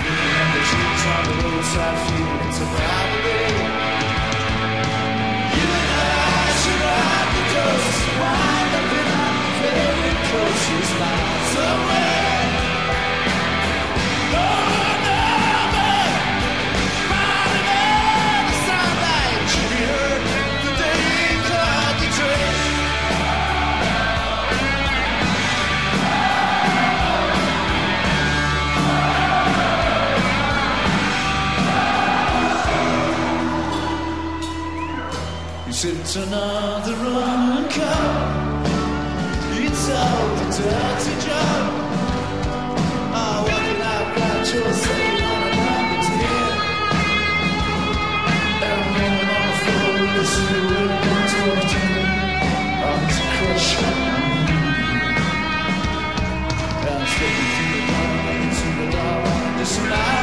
[36.17, 38.63] It's another run and come.
[39.67, 41.63] It's all the dirty job.
[43.11, 46.55] I working out about your same on a rabbit's head.
[48.63, 51.99] And when I'm on the floor, listen to it, it's working.
[52.87, 53.71] I'm to crush
[56.79, 59.59] And I'm slipping through the dark, into the dark.
[59.59, 60.14] Listen, I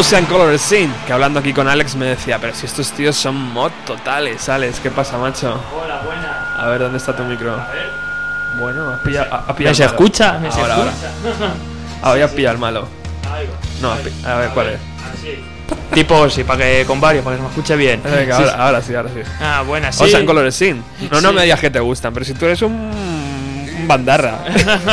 [0.00, 3.34] Ocean Color Scene, que hablando aquí con Alex me decía, pero si estos tíos son
[3.52, 5.60] mod totales, Alex, ¿qué pasa, macho?
[5.76, 6.54] Hola, buena.
[6.56, 7.54] A ver, ¿dónde está tu micro?
[8.58, 10.38] Bueno, has pillado, has pillado ¿Me se escucha?
[10.38, 10.90] ¿Me se Ahora, ahora.
[10.90, 11.52] escucha?
[12.02, 12.88] Ahora ya has pillado el malo.
[13.82, 14.80] No, has pi- a ver, ¿cuál es?
[15.12, 15.44] Así.
[15.92, 18.00] Tipo, sí, para que con varios, para que se me escuche bien.
[18.02, 18.56] Venga, Sí, ahora, sí.
[18.58, 19.20] ahora sí, ahora sí.
[19.40, 20.04] Ah, buena, sí.
[20.04, 20.80] Ocean Color Scene.
[21.10, 21.34] No, no Sí.
[21.34, 23.09] me digas que te gustan, pero si tú eres un
[23.86, 24.38] bandarra.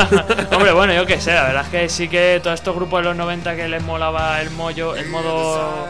[0.52, 3.10] Hombre, bueno, yo qué sé, la verdad es que sí que todos estos grupos de
[3.10, 5.88] los 90 que les molaba el mollo, el modo,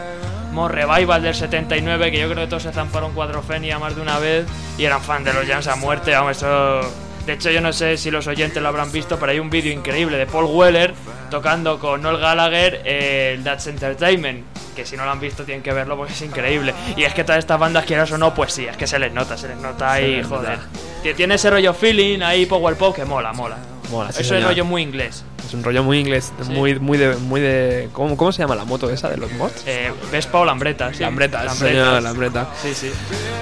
[0.52, 4.18] modo revival del 79, que yo creo que todos se zamparon cuadrofenia más de una
[4.18, 4.46] vez
[4.76, 6.80] y eran fan de los Jams a muerte, vamos, eso...
[7.26, 9.70] De hecho, yo no sé si los oyentes lo habrán visto, pero hay un vídeo
[9.70, 10.94] increíble de Paul Weller
[11.30, 15.62] tocando con Noel Gallagher eh, el That's Entertainment, que si no lo han visto tienen
[15.62, 16.72] que verlo porque es increíble.
[16.96, 19.12] Y es que todas estas bandas, quieras o no, pues sí, es que se les
[19.12, 20.28] nota, se les nota nota.
[20.28, 20.58] joder.
[21.02, 23.56] Tie- Tiene ese rollo feeling ahí, power pop, que mola, mola.
[23.90, 24.50] Mola, sí, Eso es señor.
[24.50, 25.24] rollo muy inglés.
[25.46, 26.52] Es un rollo muy inglés, Sí.
[26.52, 27.88] muy, muy de, muy de.
[27.94, 29.62] ¿cómo, ¿Cómo se llama la moto esa de los mods?
[29.64, 31.00] Eh, Vespa o Lambreta, sí.
[31.00, 31.68] Lambreta, Lambreta.
[31.70, 32.48] señor, Lambreta.
[32.62, 32.90] Sí, sí.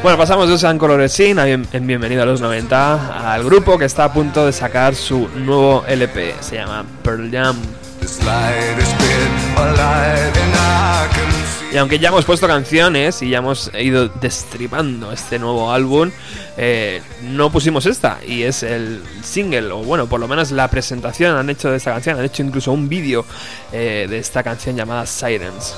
[0.05, 3.77] Bueno, pasamos de Ocean Color Scene a bien- en Bienvenido a los 90 al grupo
[3.77, 6.37] que está a punto de sacar su nuevo LP.
[6.41, 7.57] Se llama Pearl Jam.
[11.77, 16.11] Y aunque ya hemos puesto canciones y ya hemos ido destripando este nuevo álbum,
[16.57, 21.37] eh, no pusimos esta y es el single, o bueno, por lo menos la presentación
[21.37, 23.27] han hecho de esta canción, han hecho incluso un vídeo
[23.73, 25.75] eh, de esta canción llamada Sirens.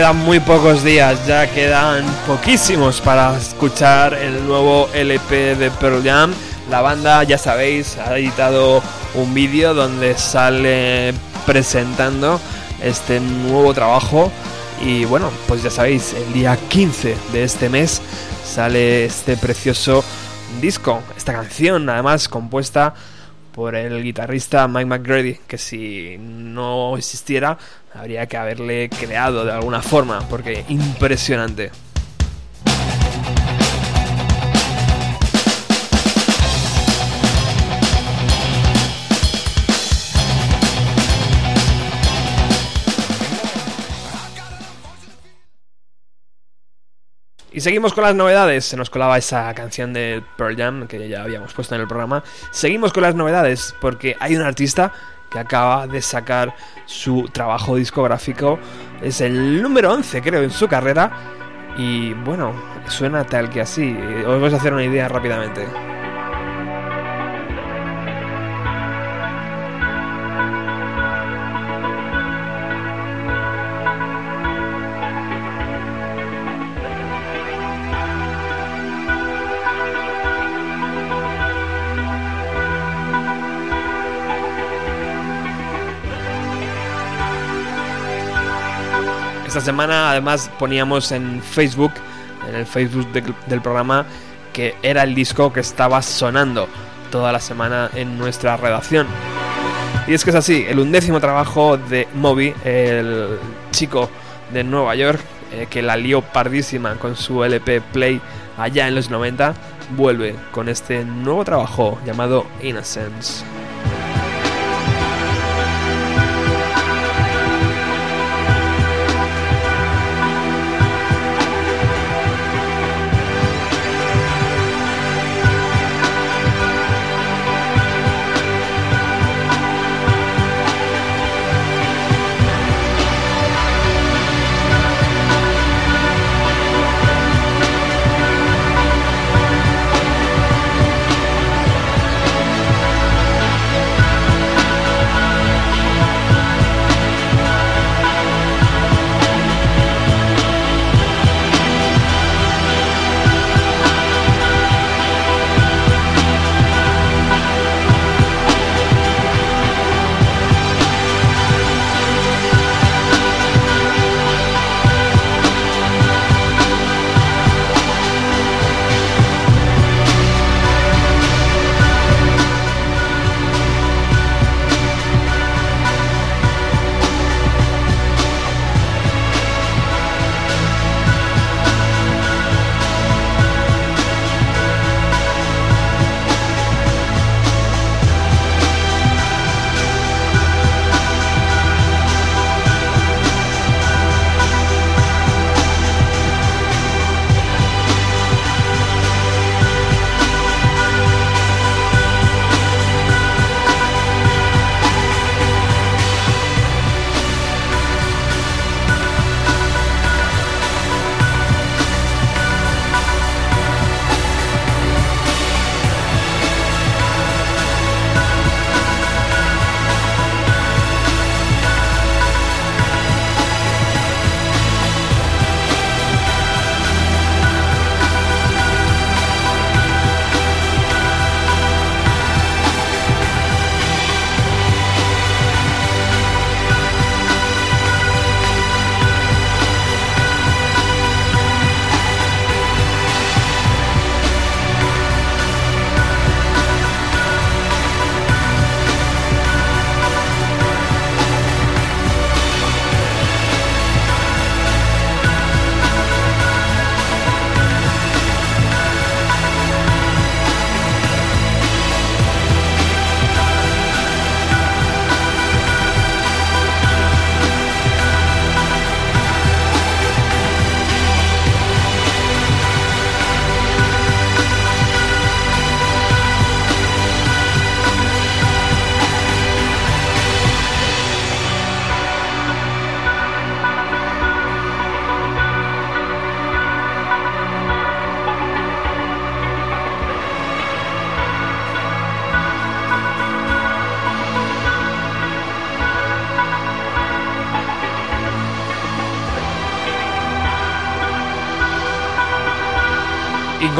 [0.00, 6.32] Quedan muy pocos días, ya quedan poquísimos para escuchar el nuevo LP de Pearl Jam.
[6.70, 8.82] La banda, ya sabéis, ha editado
[9.14, 11.12] un vídeo donde sale
[11.44, 12.40] presentando
[12.82, 14.32] este nuevo trabajo.
[14.80, 18.00] Y bueno, pues ya sabéis, el día 15 de este mes
[18.42, 20.02] sale este precioso
[20.62, 22.94] disco, esta canción además compuesta
[23.52, 27.58] por el guitarrista Mike McGrady, que si no existiera
[28.00, 31.70] habría que haberle creado de alguna forma, porque impresionante.
[47.52, 48.64] Y seguimos con las novedades.
[48.64, 52.24] Se nos colaba esa canción de Pearl Jam que ya habíamos puesto en el programa.
[52.52, 54.94] Seguimos con las novedades porque hay un artista
[55.30, 56.54] que acaba de sacar
[56.86, 58.58] su trabajo discográfico.
[59.00, 61.10] Es el número 11, creo, en su carrera.
[61.78, 62.52] Y bueno,
[62.88, 63.96] suena tal que así.
[64.26, 65.66] Os vais a hacer una idea rápidamente.
[89.60, 91.92] Esta semana además poníamos en Facebook,
[92.48, 94.06] en el Facebook de- del programa,
[94.54, 96.66] que era el disco que estaba sonando
[97.10, 99.06] toda la semana en nuestra redacción.
[100.08, 103.38] Y es que es así, el undécimo trabajo de Moby, el
[103.70, 104.08] chico
[104.50, 105.20] de Nueva York,
[105.52, 108.18] eh, que la lió pardísima con su LP Play
[108.56, 109.52] allá en los 90,
[109.94, 113.44] vuelve con este nuevo trabajo llamado Innocence.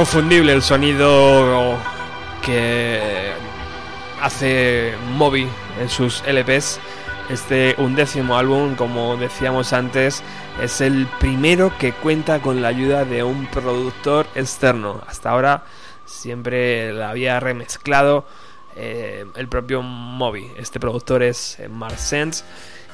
[0.00, 1.76] Inconfundible el sonido
[2.42, 3.32] que
[4.22, 5.46] hace Moby
[5.78, 6.80] en sus LPs.
[7.28, 10.22] Este undécimo álbum, como decíamos antes,
[10.62, 15.02] es el primero que cuenta con la ayuda de un productor externo.
[15.06, 15.64] Hasta ahora
[16.06, 18.24] siempre la había remezclado
[18.76, 20.50] eh, el propio Moby.
[20.56, 22.42] Este productor es Mark Sense.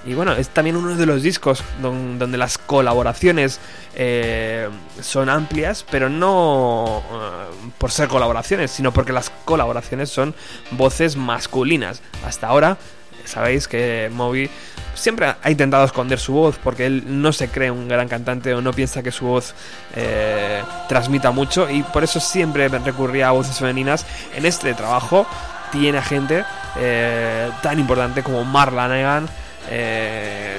[0.07, 3.59] Y bueno, es también uno de los discos don- donde las colaboraciones
[3.97, 4.69] eh,
[5.03, 10.35] son amplias, pero no eh, por ser colaboraciones, sino porque las colaboraciones son
[10.71, 12.03] voces masculinas.
[12.25, 12.77] Hasta ahora
[13.25, 14.49] sabéis que Moby
[14.95, 18.63] siempre ha intentado esconder su voz porque él no se cree un gran cantante o
[18.63, 19.55] no piensa que su voz
[19.97, 24.07] eh, transmita mucho y por eso siempre recurría a voces femeninas.
[24.37, 25.27] En este trabajo
[25.73, 26.45] tiene a gente
[26.79, 29.29] eh, tan importante como Marla Negan,
[29.71, 30.59] eh,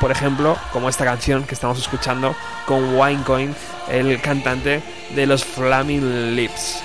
[0.00, 2.34] por ejemplo, como esta canción que estamos escuchando
[2.66, 3.54] con Winecoin,
[3.90, 4.82] el cantante
[5.14, 6.82] de los Flaming Lips.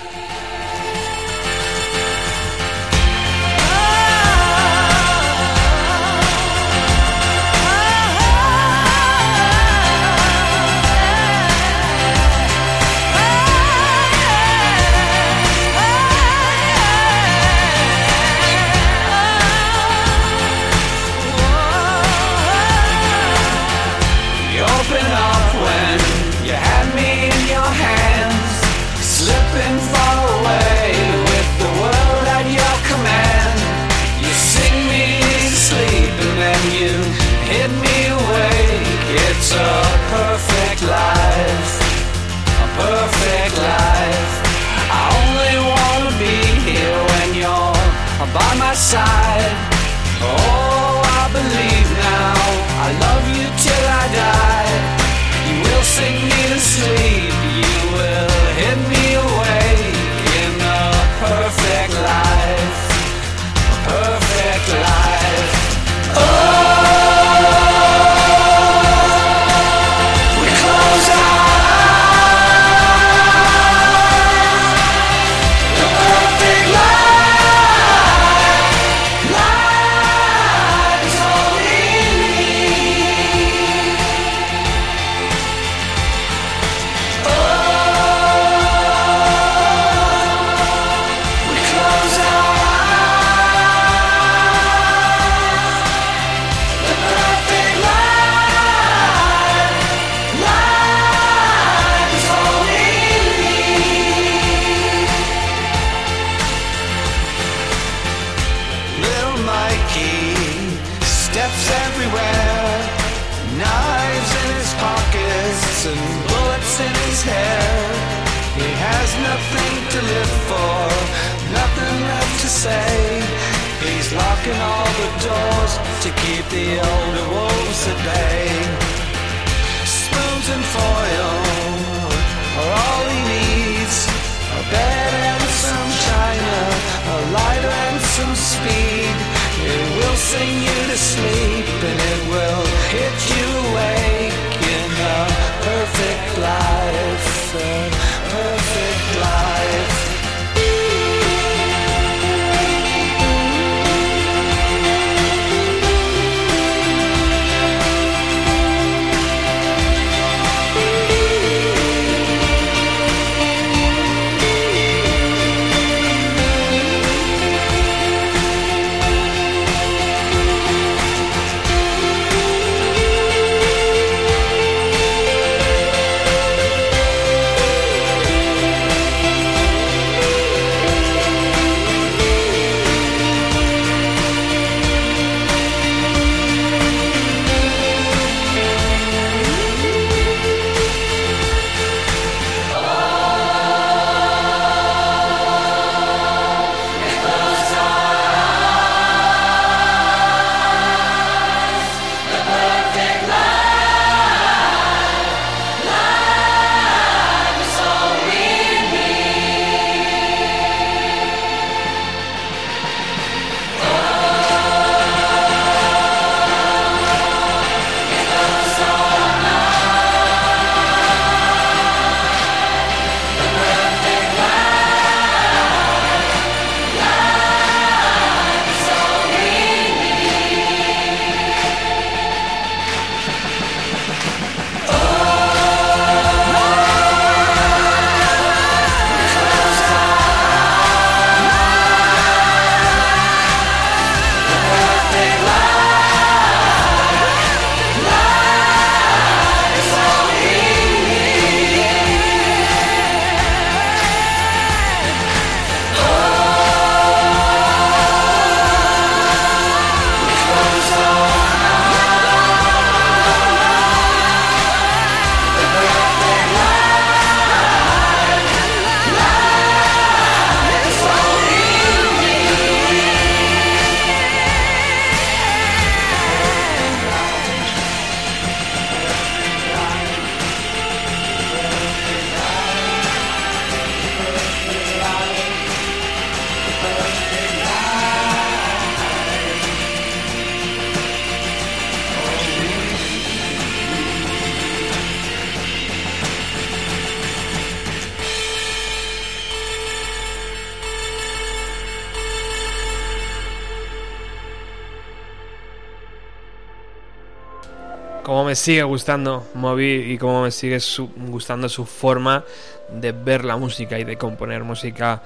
[308.55, 312.43] Sigue gustando Moby y cómo me sigue su- gustando su forma
[312.89, 315.21] de ver la música y de componer música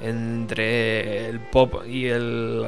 [0.00, 2.62] entre el pop y, el,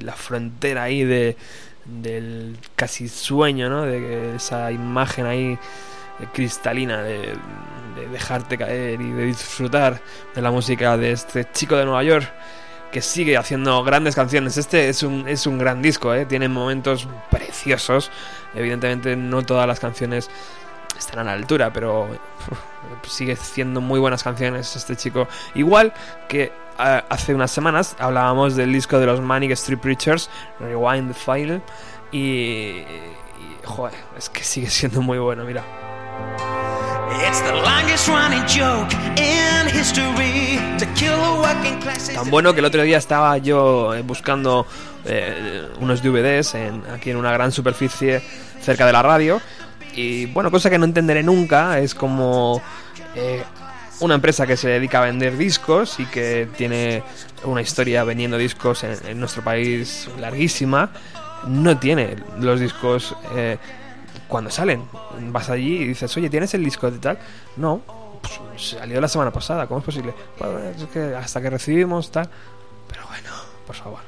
[0.00, 1.36] la frontera ahí de,
[1.84, 3.82] del casi sueño, ¿no?
[3.82, 5.58] De esa imagen ahí
[6.32, 7.18] cristalina de,
[7.96, 10.00] de dejarte caer y de disfrutar
[10.34, 12.32] de la música de este chico de Nueva York
[12.96, 14.56] que sigue haciendo grandes canciones.
[14.56, 16.24] Este es un, es un gran disco, ¿eh?
[16.24, 18.10] tiene momentos preciosos.
[18.54, 20.30] Evidentemente no todas las canciones
[20.98, 22.08] están a la altura, pero
[23.06, 25.28] sigue haciendo muy buenas canciones este chico.
[25.54, 25.92] Igual
[26.26, 31.14] que ah, hace unas semanas hablábamos del disco de los Manic Street Preachers, Rewind the
[31.14, 31.60] File,
[32.12, 32.86] y, y,
[33.62, 36.55] joder, es que sigue siendo muy bueno, mira.
[42.14, 44.66] Tan bueno que el otro día estaba yo eh, buscando
[45.04, 46.54] eh, unos DVDs
[46.92, 48.22] aquí en una gran superficie
[48.60, 49.40] cerca de la radio.
[49.94, 52.60] Y bueno, cosa que no entenderé nunca es como
[53.14, 53.42] eh,
[54.00, 57.02] una empresa que se dedica a vender discos y que tiene
[57.44, 60.90] una historia vendiendo discos en, en nuestro país larguísima.
[61.46, 63.58] No tiene los discos eh,
[64.28, 64.88] cuando salen.
[65.30, 67.18] Vas allí y dices, oye, ¿tienes el disco de tal?
[67.56, 67.80] No,
[68.20, 70.14] pues salió la semana pasada, ¿cómo es posible?
[70.38, 72.28] Bueno, es que hasta que recibimos tal.
[72.88, 73.30] Pero bueno,
[73.66, 74.00] por favor.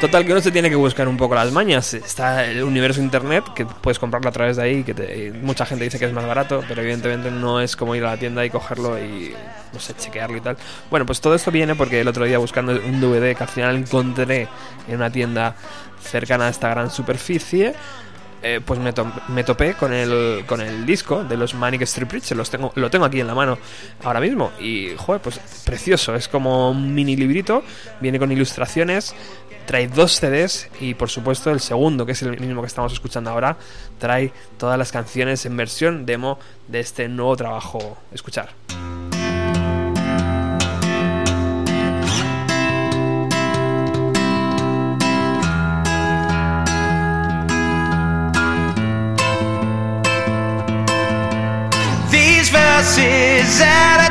[0.00, 1.92] Total, que uno se tiene que buscar un poco las mañas.
[1.92, 5.98] Está el universo internet, que puedes comprarlo a través de ahí, que mucha gente dice
[5.98, 8.98] que es más barato, pero evidentemente no es como ir a la tienda y cogerlo
[8.98, 9.34] y,
[9.74, 10.56] no sé, chequearlo y tal.
[10.88, 13.76] Bueno, pues todo esto viene porque el otro día buscando un DVD que al final
[13.76, 14.48] encontré
[14.88, 15.54] en una tienda
[16.02, 17.74] cercana a esta gran superficie,
[18.42, 22.38] eh, pues me topé con el, con el disco de los Manic Street Preachers.
[22.38, 23.58] Los tengo, lo tengo aquí en la mano
[24.02, 24.50] ahora mismo.
[24.58, 26.14] Y, joder, pues precioso.
[26.14, 27.62] Es como un mini librito.
[28.00, 29.14] Viene con ilustraciones.
[29.66, 30.68] Trae dos CDs.
[30.80, 33.56] Y, por supuesto, el segundo, que es el mismo que estamos escuchando ahora,
[33.98, 36.38] trae todas las canciones en versión demo
[36.68, 37.98] de este nuevo trabajo.
[38.12, 38.50] Escuchar.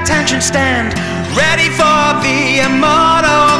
[0.09, 0.93] Attention stand,
[1.35, 2.59] ready for the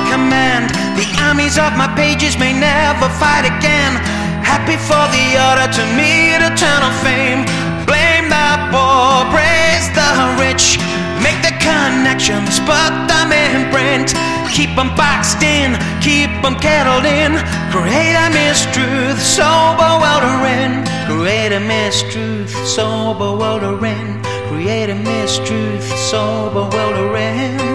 [0.10, 0.74] command.
[0.98, 3.94] The armies of my pages may never fight again.
[4.42, 7.46] Happy for the order to meet eternal fame.
[7.86, 10.10] Blame the poor, praise the
[10.42, 10.82] rich.
[11.22, 14.18] Make the connections, put them in print.
[14.50, 17.38] Keep them boxed in, keep them kettled in.
[17.72, 20.84] Create a mistruth, so bewildering.
[21.06, 24.22] Create a mistruth, so bewildering.
[24.50, 27.69] Create a mistruth, so bewildering.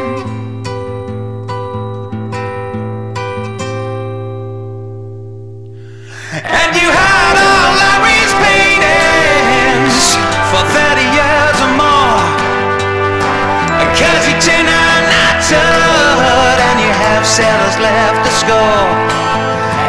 [14.45, 18.93] You turn not told and you have settlers left to score.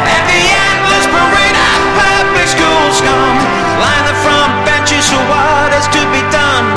[0.08, 0.42] And the
[0.72, 3.36] endless parade of public schools come.
[3.84, 6.72] Line the front benches for what is to be done.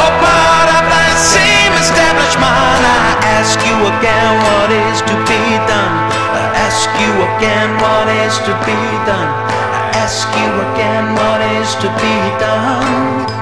[0.00, 2.88] Oh, part of the same establishment.
[2.88, 5.94] I ask you again what is to be done.
[6.40, 9.28] I ask you again what is to be done.
[9.76, 13.39] I ask you again what is to be done.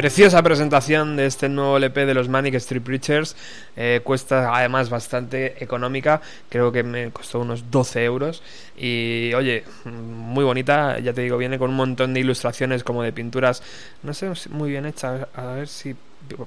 [0.00, 3.36] Preciosa presentación de este nuevo LP de los Manic Street Preachers.
[3.76, 6.22] Eh, cuesta además bastante económica.
[6.48, 8.42] Creo que me costó unos 12 euros.
[8.78, 10.98] Y oye, muy bonita.
[11.00, 13.62] Ya te digo, viene con un montón de ilustraciones como de pinturas.
[14.02, 15.28] No sé, muy bien hechas.
[15.34, 15.94] A ver si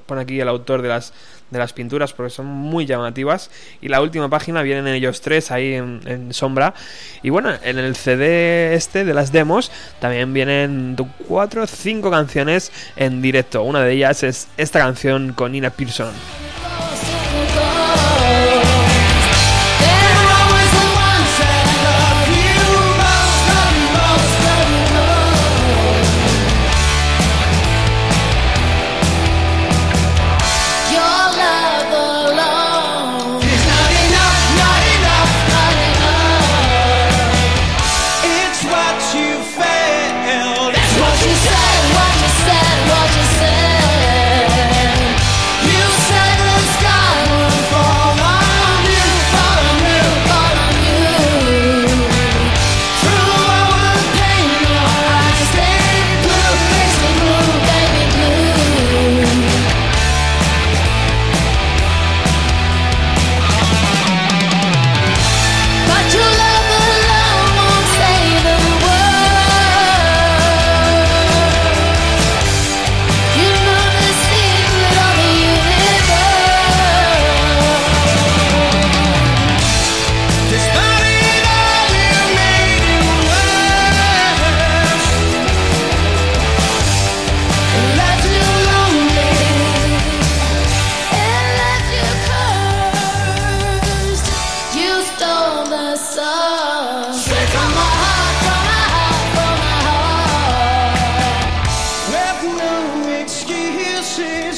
[0.05, 1.13] pone aquí el autor de las
[1.51, 5.73] de las pinturas porque son muy llamativas y la última página vienen ellos tres ahí
[5.73, 6.73] en, en sombra
[7.21, 10.95] y bueno en el CD este de las demos también vienen
[11.27, 13.63] cuatro o cinco canciones en directo.
[13.63, 16.13] Una de ellas es esta canción con Nina Pearson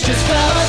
[0.04, 0.64] just fell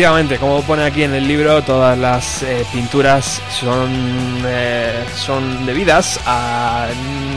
[0.00, 3.90] efectivamente, como pone aquí en el libro, todas las eh, pinturas son,
[4.46, 6.88] eh, son debidas a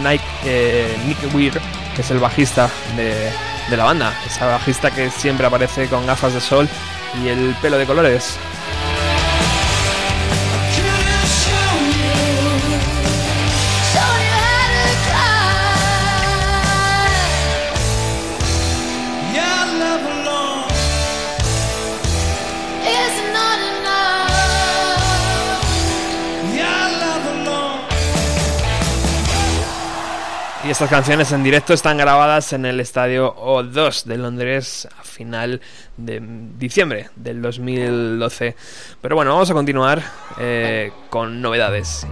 [0.01, 1.59] Nike, eh, Nick Weir,
[1.93, 3.29] que es el bajista de,
[3.69, 4.13] de la banda.
[4.25, 6.69] Esa bajista que siempre aparece con gafas de sol
[7.21, 8.39] y el pelo de colores.
[30.73, 35.61] Estas canciones en directo están grabadas en el estadio O2 de Londres a final
[35.97, 36.19] de
[36.57, 38.55] diciembre del 2012.
[38.99, 40.01] Pero bueno, vamos a continuar
[40.39, 42.07] eh, con novedades.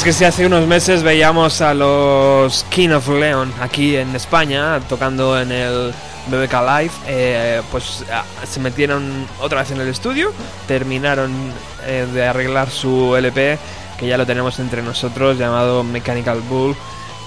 [0.00, 4.80] es que si hace unos meses veíamos a los King of Leon aquí en España
[4.88, 5.92] tocando en el
[6.28, 10.32] BBK Live, eh, pues ah, se metieron otra vez en el estudio,
[10.66, 11.30] terminaron
[11.84, 13.58] eh, de arreglar su LP,
[13.98, 16.74] que ya lo tenemos entre nosotros, llamado Mechanical Bull,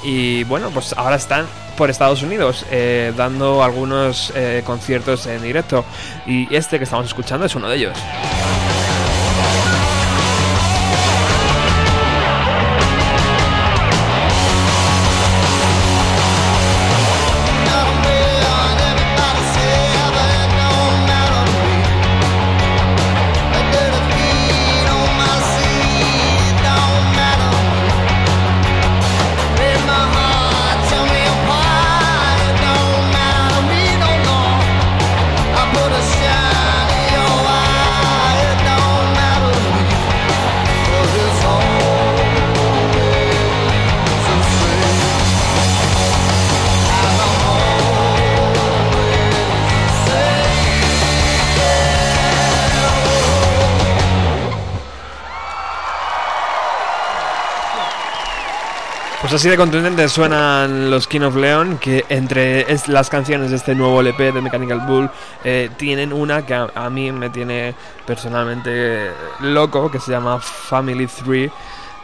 [0.04, 1.46] y bueno, pues ahora están
[1.78, 5.86] por Estados Unidos, eh, dando algunos conciertos en directo,
[6.26, 7.98] y este que estamos escuchando es uno de ellos.
[59.34, 64.00] Así de contundente suenan los King of Leon, que entre las canciones de este nuevo
[64.00, 65.10] LP de Mechanical Bull
[65.44, 67.74] eh, tienen una que a, mí me tiene
[68.06, 71.52] personalmente loco, que se llama Family 3,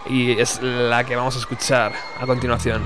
[0.10, 2.82] y es la que vamos a escuchar a continuación.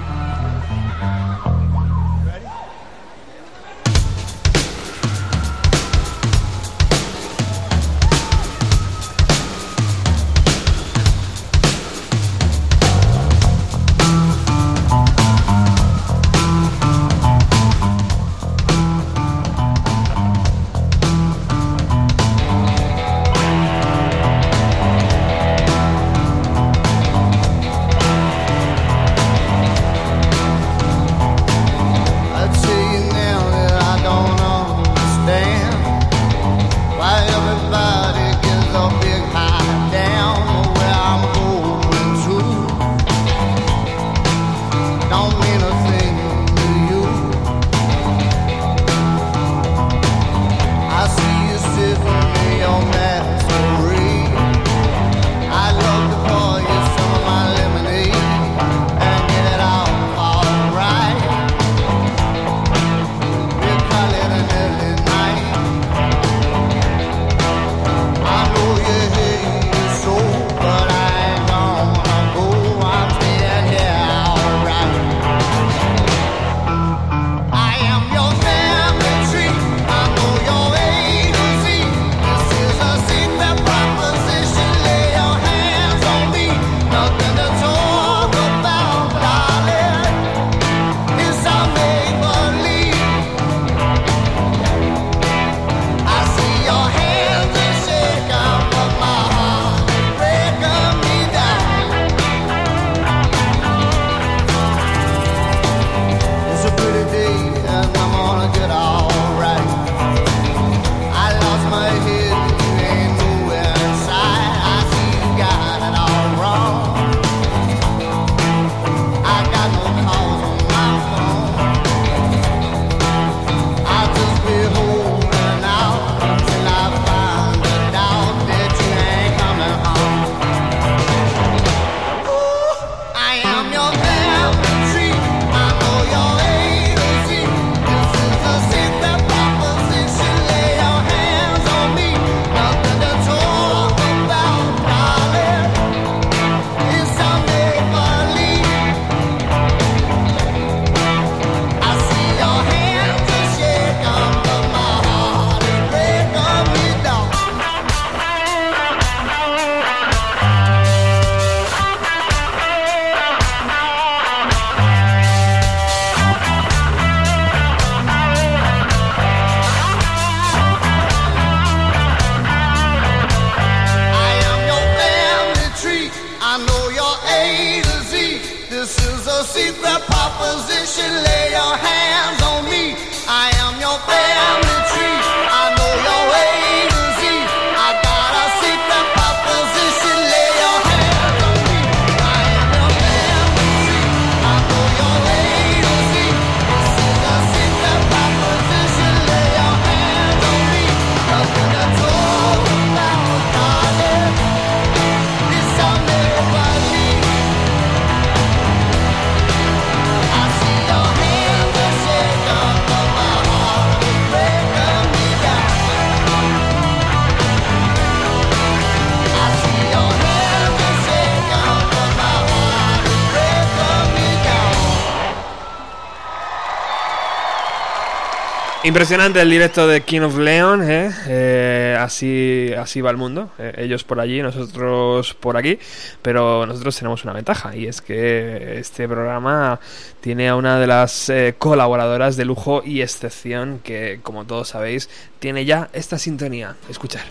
[228.85, 231.09] Impresionante el directo de King of Leon, ¿eh?
[231.27, 233.49] Eh, así, así va el mundo.
[233.57, 235.79] Eh, ellos por allí, nosotros por aquí.
[236.21, 239.79] Pero nosotros tenemos una ventaja y es que este programa
[240.19, 245.09] tiene a una de las eh, colaboradoras de lujo y excepción que, como todos sabéis,
[245.39, 246.75] tiene ya esta sintonía.
[246.89, 247.23] Escuchar.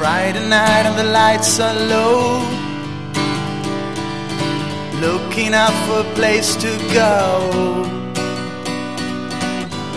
[0.00, 2.40] Friday night and the lights are low.
[4.98, 8.09] Looking out for a place to go.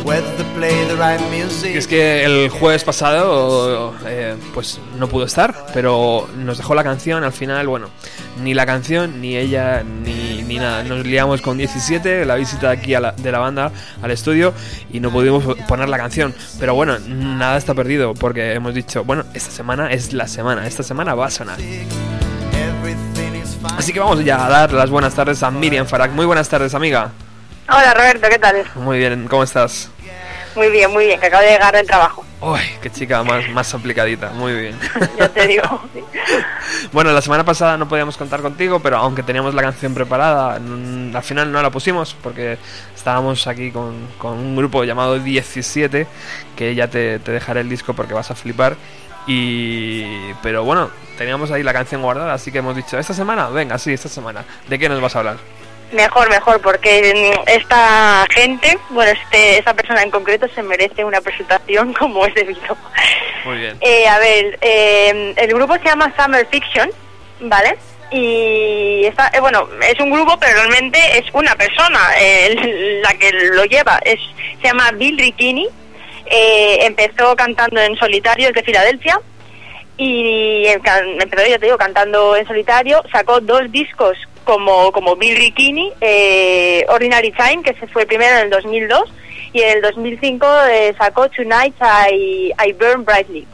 [0.06, 1.76] Y music.
[1.76, 7.24] es que el jueves pasado, eh, pues no pudo estar, pero nos dejó la canción.
[7.24, 7.88] Al final, bueno,
[8.42, 10.84] ni la canción, ni ella, ni, ni nada.
[10.84, 13.72] Nos liamos con 17, la visita aquí a la- de la banda
[14.02, 14.54] al estudio,
[14.92, 16.34] y no pudimos poner la canción.
[16.60, 20.84] Pero bueno, nada está perdido, porque hemos dicho, bueno, esta semana es la semana, esta
[20.84, 21.58] semana va a sonar.
[23.78, 26.12] Así que vamos ya a dar las buenas tardes a Miriam Farag.
[26.12, 27.12] Muy buenas tardes, amiga.
[27.70, 28.64] Hola Roberto, ¿qué tal?
[28.76, 29.90] Muy bien, ¿cómo estás?
[30.56, 33.74] Muy bien, muy bien, que acabo de llegar del trabajo, Uy, qué chica más, más
[33.74, 34.78] aplicadita, muy bien.
[35.18, 35.64] ya te digo.
[36.92, 41.16] Bueno, la semana pasada no podíamos contar contigo, pero aunque teníamos la canción preparada, mm,
[41.16, 42.58] al final no la pusimos porque
[42.96, 46.08] estábamos aquí con, con un grupo llamado 17,
[46.56, 48.76] que ya te, te dejaré el disco porque vas a flipar.
[49.26, 53.78] Y pero bueno, teníamos ahí la canción guardada, así que hemos dicho, esta semana, venga,
[53.78, 54.44] sí, esta semana.
[54.68, 55.38] ¿De qué nos vas a hablar?
[55.94, 61.22] Mejor, mejor, porque mm, esta gente, bueno, este, esa persona en concreto se merece una
[61.22, 62.76] presentación como es debido.
[63.46, 63.78] Muy bien.
[63.80, 66.90] Eh, a ver, eh, el grupo se llama Summer Fiction,
[67.42, 67.78] ¿vale?
[68.10, 73.32] Y está, eh, bueno, es un grupo, pero realmente es una persona eh, la que
[73.32, 74.00] lo lleva.
[74.06, 74.20] Es,
[74.62, 75.68] se llama Bill Ricchini.
[76.26, 79.20] eh, empezó cantando en solitario desde Filadelfia
[79.98, 83.04] y empezó, ya te digo, cantando en solitario.
[83.12, 88.44] Sacó dos discos como, como Bill Ricchini, eh, Ordinary Time, que se fue primero en
[88.46, 89.14] el 2002,
[89.54, 91.76] y en el 2005 eh, sacó Tonight
[92.12, 93.48] I, I Burn Brightly.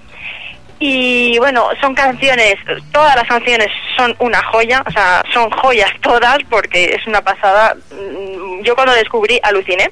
[0.81, 2.55] Y bueno, son canciones,
[2.93, 3.67] todas las canciones
[3.97, 7.75] son una joya, o sea, son joyas todas porque es una pasada.
[7.91, 9.89] Mm, Yo cuando descubrí aluciné.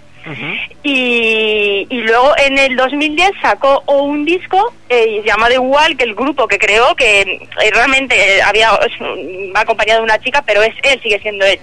[0.84, 6.48] Y, y luego en el 2010 sacó un disco eh, llamado igual que el grupo
[6.48, 11.00] que creó, que eh, realmente había un- va acompañado de una chica, pero es él,
[11.02, 11.60] sigue siendo él.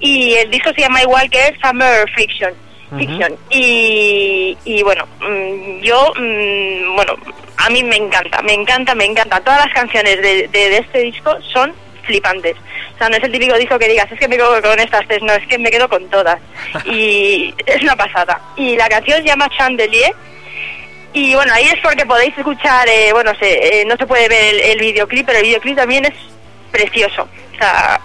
[0.00, 2.52] Y el disco se llama igual que Summer Fiction.
[2.98, 3.36] Fiction.
[3.50, 7.14] Y, y bueno, mm, yo, mm, bueno,
[7.58, 9.40] a mí me encanta, me encanta, me encanta.
[9.40, 11.72] Todas las canciones de, de, de este disco son
[12.10, 12.56] flipantes.
[12.94, 15.06] O sea, no es el típico disco que digas, es que me quedo con estas
[15.06, 16.38] tres, no, es que me quedo con todas.
[16.84, 18.40] Y es una pasada.
[18.56, 20.12] Y la canción se llama Chandelier.
[21.12, 24.54] Y bueno, ahí es porque podéis escuchar, eh, bueno, se, eh, no se puede ver
[24.54, 26.14] el, el videoclip, pero el videoclip también es
[26.70, 27.22] precioso.
[27.54, 28.00] O sea,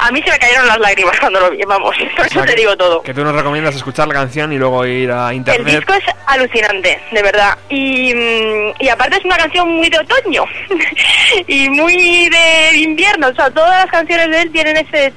[0.00, 2.42] a mí se me cayeron las lágrimas cuando lo vi, vamos, por O eso sea,
[2.42, 3.02] te que- digo todo.
[3.02, 5.76] Que tú nos recomiendas escuchar la canción y luego ir a El internet.
[5.76, 7.56] disco es alucinante, de verdad.
[7.70, 10.44] Y, mm, y aparte es una canción muy de otoño
[11.46, 13.28] y muy de invierno.
[13.28, 15.12] O sea, todas las canciones de él tienen ese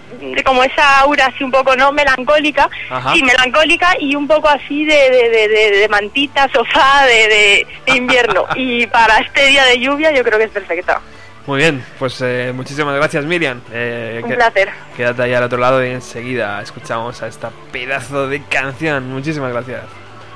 [0.45, 3.11] como esa aura así un poco no melancólica, Ajá.
[3.13, 7.95] sí, melancólica y un poco así de, de, de, de- de mantita, sofá, de, de
[7.97, 8.45] invierno.
[8.55, 11.01] y para este día de lluvia yo creo que es perfecta.
[11.47, 13.61] Muy bien, pues eh, muchísimas gracias Miriam.
[13.71, 14.69] Eh, Un placer.
[14.95, 19.11] Quédate ahí al otro lado y enseguida escuchamos a esta pedazo de canción.
[19.11, 19.81] Muchísimas gracias.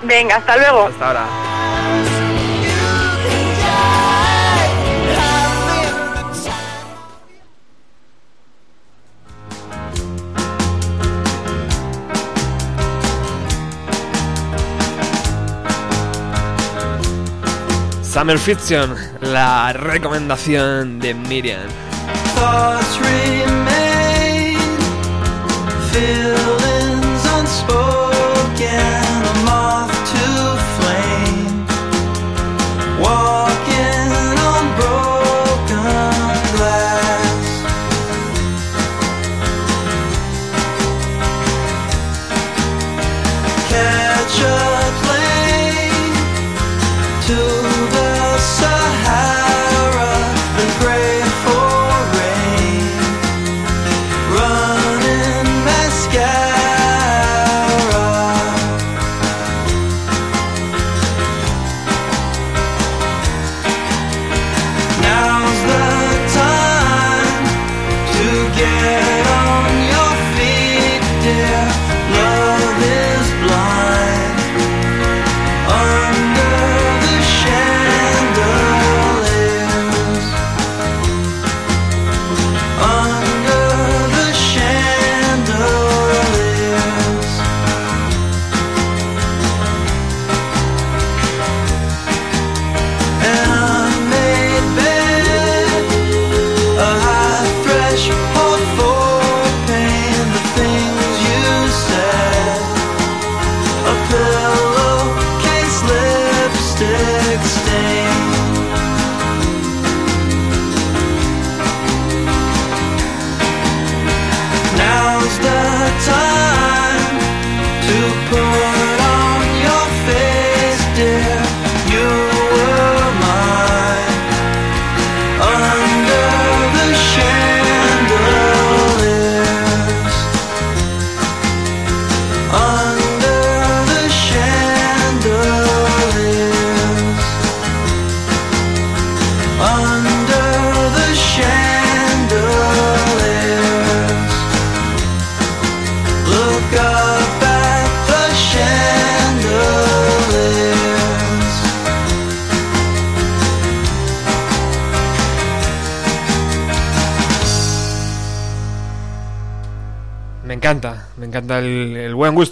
[0.02, 0.88] Venga, hasta luego.
[0.88, 2.65] Hasta ahora.
[18.16, 21.68] Summer Fiction, la recomendación de Miriam.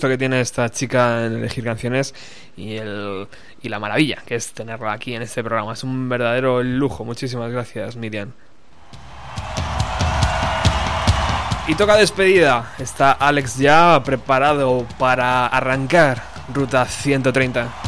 [0.04, 2.14] Gusto que tiene esta chica en elegir canciones
[2.58, 3.26] y, el,
[3.62, 5.72] y la maravilla que es tenerla aquí en este programa.
[5.72, 7.06] Es un verdadero lujo.
[7.06, 8.34] Muchísimas gracias, Miriam.
[11.68, 12.74] Y toca despedida.
[12.80, 16.22] Está Alex ya preparado para arrancar
[16.54, 17.83] Ruta 130.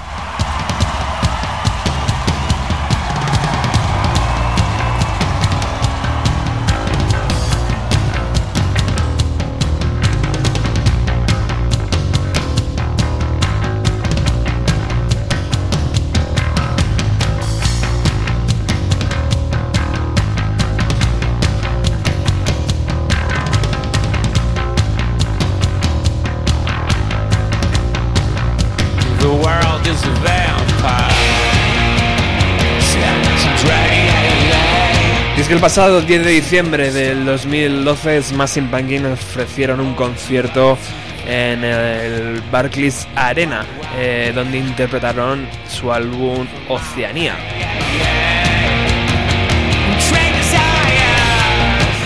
[35.55, 40.77] El pasado 10 de diciembre del 2012 Smashing Pumpkins ofrecieron un concierto
[41.25, 43.65] en el Barclays Arena,
[43.97, 47.37] eh, donde interpretaron su álbum Oceanía.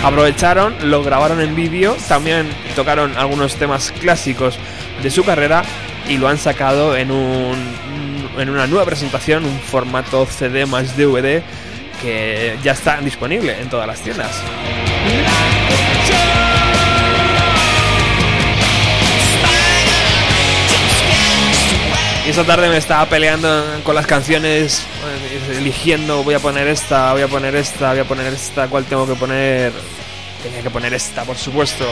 [0.04, 4.60] Aprovecharon, lo grabaron en vídeo, también tocaron algunos temas clásicos
[5.02, 5.64] de su carrera
[6.08, 7.56] y lo han sacado en, un,
[8.38, 11.42] en una nueva presentación, un formato CD más DVD
[12.00, 14.30] que ya está disponible en todas las tiendas.
[22.26, 27.12] Y esta tarde me estaba peleando con las canciones, eh, eligiendo, voy a poner esta,
[27.12, 29.72] voy a poner esta, voy a poner esta, ¿cuál tengo que poner?
[30.42, 31.86] Tenía que poner esta, por supuesto.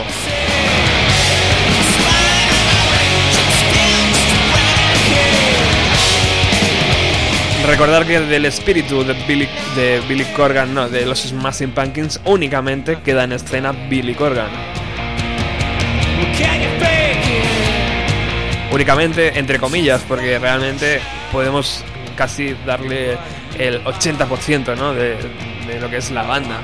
[7.68, 9.46] Recordar que del espíritu de Billy,
[9.76, 14.48] de Billy Corgan, no, de los Smashing Pumpkins, únicamente queda en escena Billy Corgan.
[18.72, 21.00] Únicamente, entre comillas, porque realmente
[21.30, 21.84] podemos
[22.16, 23.18] casi darle
[23.58, 24.94] el 80% ¿no?
[24.94, 25.16] de,
[25.66, 26.62] de lo que es la banda.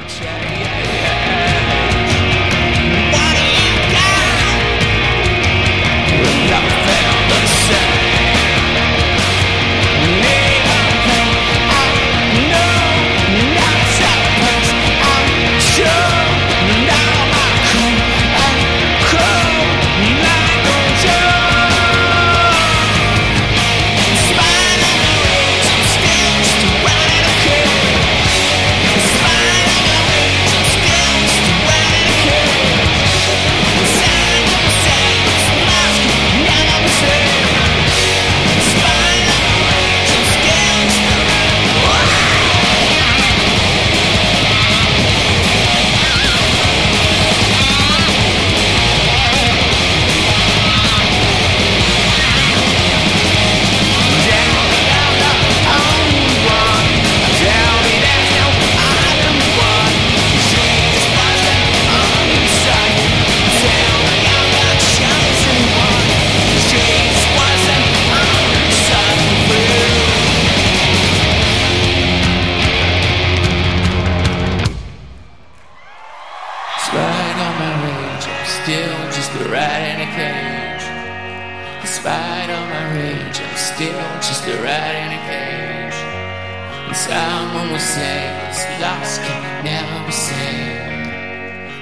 [87.74, 91.10] We say this loss can never be saved.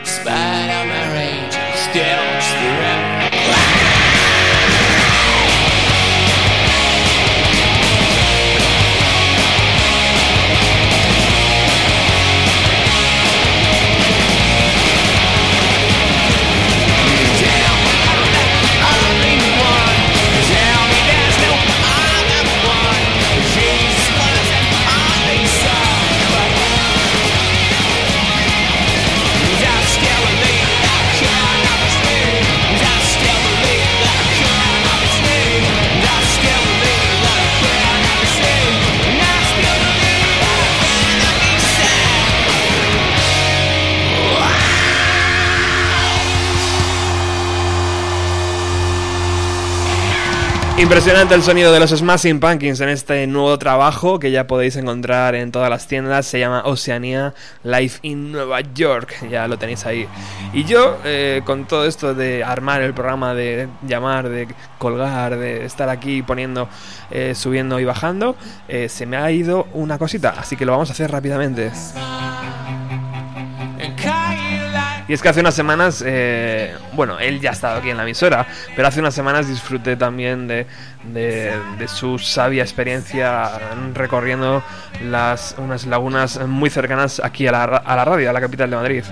[0.02, 3.01] Despite all Spider-Man Ranger, still forever.
[50.82, 55.36] Impresionante el sonido de los Smashing Pumpkins en este nuevo trabajo que ya podéis encontrar
[55.36, 56.26] en todas las tiendas.
[56.26, 59.14] Se llama Oceanía Live in Nueva York.
[59.30, 60.08] Ya lo tenéis ahí.
[60.52, 64.48] Y yo, eh, con todo esto de armar el programa, de llamar, de
[64.78, 66.68] colgar, de estar aquí poniendo,
[67.12, 68.34] eh, subiendo y bajando,
[68.66, 70.34] eh, se me ha ido una cosita.
[70.36, 71.70] Así que lo vamos a hacer rápidamente.
[75.12, 78.04] Y es que hace unas semanas, eh, bueno, él ya ha estado aquí en la
[78.04, 80.64] emisora, pero hace unas semanas disfruté también de,
[81.12, 81.52] de-
[81.86, 83.50] su sabia experiencia
[83.92, 84.62] recorriendo
[85.04, 88.76] las, unas lagunas muy cercanas aquí a la, a la radio, a la capital de
[88.76, 89.04] Madrid.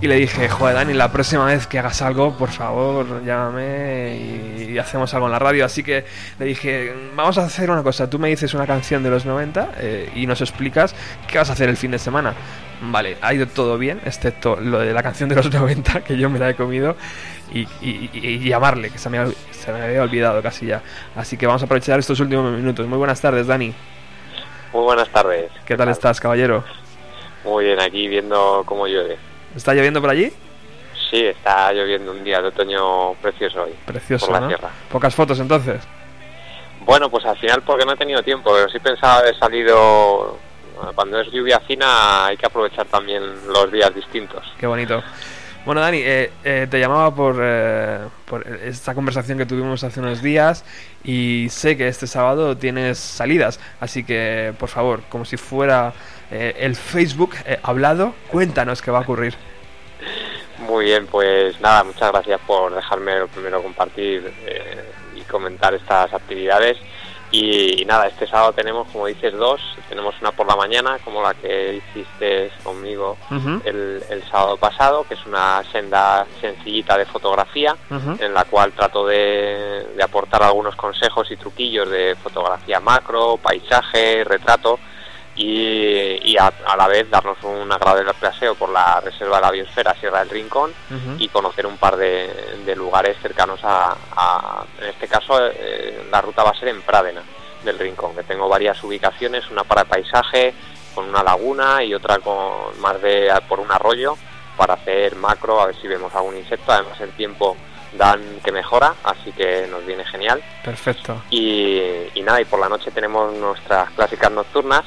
[0.00, 4.61] Y le dije, joder, Dani, la próxima vez que hagas algo, por favor, llámame y,
[4.72, 5.64] y hacemos algo en la radio.
[5.64, 6.04] Así que
[6.38, 8.08] le dije, vamos a hacer una cosa.
[8.10, 10.94] Tú me dices una canción de los 90 eh, y nos explicas
[11.30, 12.34] qué vas a hacer el fin de semana.
[12.84, 16.28] Vale, ha ido todo bien, excepto lo de la canción de los 90, que yo
[16.28, 16.96] me la he comido,
[17.52, 19.18] y, y- y- llamarle, que se me,
[19.52, 20.82] se me había olvidado casi ya.
[21.14, 22.86] Así que vamos a aprovechar estos últimos minutos.
[22.88, 23.72] Muy buenas tardes, Dani.
[24.72, 25.50] Muy buenas tardes.
[25.64, 26.64] ¿Qué tal estás, caballero?
[27.44, 29.16] Muy bien, aquí viendo cómo llueve.
[29.54, 30.32] ¿Está lloviendo por allí?
[31.12, 33.74] Sí, está lloviendo un día de otoño precioso hoy.
[33.84, 34.48] Precioso, Por la ¿no?
[34.48, 34.70] tierra.
[34.90, 35.82] Pocas fotos entonces.
[36.86, 40.38] Bueno, pues al final porque no he tenido tiempo, pero sí pensaba haber salido...
[40.94, 44.42] Cuando es lluvia fina hay que aprovechar también los días distintos.
[44.58, 45.02] Qué bonito.
[45.66, 50.22] Bueno, Dani, eh, eh, te llamaba por, eh, por esta conversación que tuvimos hace unos
[50.22, 50.64] días
[51.04, 55.92] y sé que este sábado tienes salidas, así que por favor, como si fuera
[56.32, 59.36] eh, el Facebook eh, hablado, cuéntanos qué va a ocurrir.
[60.66, 64.84] Muy bien, pues nada, muchas gracias por dejarme lo primero compartir eh,
[65.16, 66.78] y comentar estas actividades.
[67.32, 69.60] Y, y nada, este sábado tenemos, como dices, dos.
[69.88, 73.16] Tenemos una por la mañana, como la que hiciste conmigo
[73.64, 77.74] el, el sábado pasado, que es una senda sencillita de fotografía,
[78.18, 84.24] en la cual trato de, de aportar algunos consejos y truquillos de fotografía macro, paisaje,
[84.24, 84.78] retrato
[85.36, 89.50] y, y a, a la vez darnos un agradable paseo por la reserva de la
[89.50, 90.72] biosfera Sierra del Rincón
[91.18, 92.30] y conocer un par de,
[92.64, 96.82] de lugares cercanos a, a- en este caso eh, la ruta va a ser en
[96.82, 97.22] Prádena
[97.64, 100.52] del Rincón, que tengo varias ubicaciones, una para paisaje
[100.94, 104.16] con una laguna y otra con más de por un arroyo
[104.56, 107.56] para hacer macro, a ver si vemos algún insecto, además el tiempo
[107.94, 110.42] dan que mejora, así que nos viene genial.
[110.64, 111.22] Perfecto.
[111.30, 111.80] Y,
[112.14, 114.82] y nada, y por la noche tenemos nuestras clásicas nocturnas,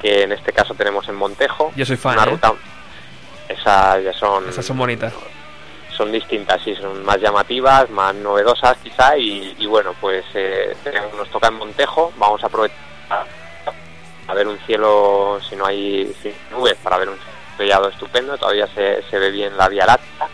[0.00, 1.72] que en este caso tenemos en Montejo.
[1.76, 2.30] Yo soy fan, Una ¿eh?
[2.30, 2.54] ruta,
[3.48, 5.12] esas ya son, Esas son bonitas.
[5.96, 10.76] son distintas, sí, son más llamativas, más novedosas quizá, y, y bueno, pues eh,
[11.16, 12.76] nos toca en Montejo, vamos a aprovechar
[14.28, 16.12] a ver un cielo, si no hay
[16.50, 17.18] nubes, para ver un
[17.52, 20.28] estrellado estupendo, todavía se, se ve bien la Vía Láctea,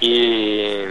[0.00, 0.84] y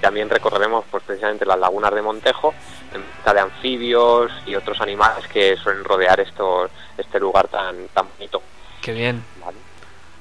[0.00, 2.54] también recorreremos pues precisamente las lagunas de Montejo,
[2.94, 8.06] en busca de anfibios y otros animales que suelen rodear estos, este lugar tan, tan
[8.16, 8.42] bonito.
[8.82, 9.22] Qué bien.
[9.44, 9.58] Vale.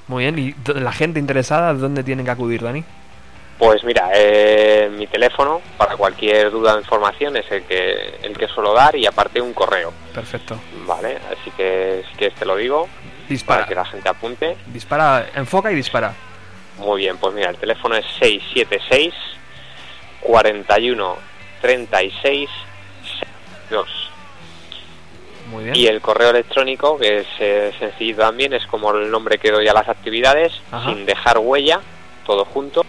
[0.07, 0.39] Muy bien.
[0.39, 2.83] ¿Y la gente interesada dónde tienen que acudir, Dani?
[3.57, 8.47] Pues mira, eh, mi teléfono para cualquier duda o información es el que el que
[8.47, 10.59] suelo dar y aparte un correo, Perfecto.
[10.85, 11.17] ¿vale?
[11.31, 12.87] Así que si quieres te lo digo
[13.27, 13.61] Dispara.
[13.61, 14.57] para que la gente apunte.
[14.67, 16.13] Dispara, enfoca y dispara.
[16.77, 19.11] Muy bien, pues mira, el teléfono es 676
[20.21, 21.17] 41
[21.61, 22.49] 36
[23.69, 23.87] 2
[25.51, 25.75] Muy bien.
[25.75, 29.67] y el correo electrónico que es eh, sencillo también, es como el nombre que doy
[29.67, 30.89] a las actividades, Ajá.
[30.89, 31.81] sin dejar huella,
[32.25, 32.85] todo junto,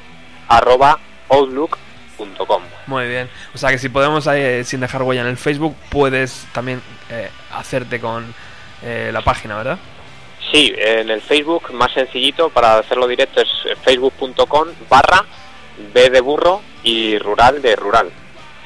[0.49, 0.99] arroba
[1.29, 2.63] outlook.com.
[2.87, 3.29] Muy bien.
[3.55, 7.31] O sea que si podemos, eh, sin dejar huella en el Facebook, puedes también eh,
[7.53, 8.35] hacerte con
[8.83, 9.79] eh, la página, ¿verdad?
[10.53, 13.49] Sí, en el Facebook más sencillito para hacerlo directo es
[13.83, 15.25] facebook.com barra
[15.93, 18.11] B de burro y rural de rural,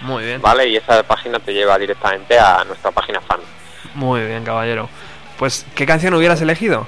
[0.03, 0.41] Muy bien.
[0.43, 0.69] ¿vale?
[0.69, 3.41] Y esa página te lleva directamente a nuestra página fan.
[3.95, 4.89] Muy bien, caballero.
[5.39, 6.87] Pues, ¿qué canción hubieras elegido?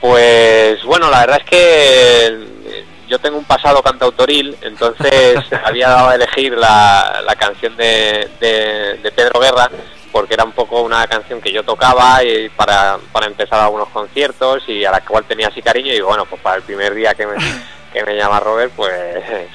[0.00, 6.08] Pues bueno, la verdad es que eh, yo tengo un pasado cantautoril, entonces había dado
[6.10, 9.70] a elegir la, la canción de, de- de Pedro Guerra,
[10.12, 14.62] porque era un poco una canción que yo tocaba y para, para empezar algunos conciertos
[14.68, 17.26] y a la cual tenía así cariño y bueno, pues para el primer día que
[17.26, 17.34] me,
[17.96, 18.92] que me llama Robert, pues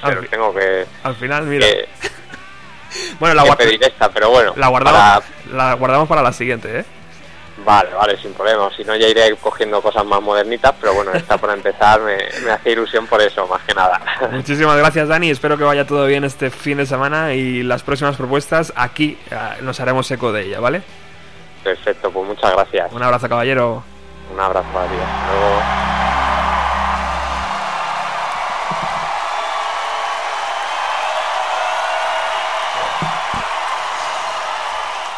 [0.04, 1.66] se lo tengo que, Al final, mira.
[1.66, 1.88] que-
[3.20, 6.32] bueno, la, que guar- pedir esta, pero bueno, la guardamos, para- la guardamos para la
[6.32, 6.84] siguiente, ¿eh?
[7.64, 8.70] Vale, vale, sin problema.
[8.76, 12.50] Si no, ya iré cogiendo cosas más modernitas, pero bueno, esta por empezar me, me
[12.50, 14.00] hace ilusión por eso, más que nada.
[14.32, 15.30] Muchísimas gracias, Dani.
[15.30, 19.36] Espero que vaya todo bien este fin de semana y las próximas propuestas aquí eh,
[19.60, 20.82] nos haremos eco de ella, ¿vale?
[21.62, 22.92] Perfecto, pues muchas gracias.
[22.92, 23.84] Un abrazo, caballero.
[24.32, 24.96] Un abrazo ti.
[24.96, 26.21] Hasta luego.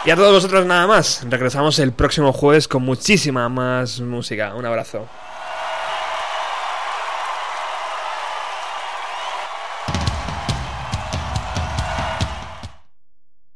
[0.06, 1.24] Y a todos vosotros nada más.
[1.30, 4.54] Regresamos el próximo jueves con muchísima más música.
[4.54, 5.06] Un abrazo.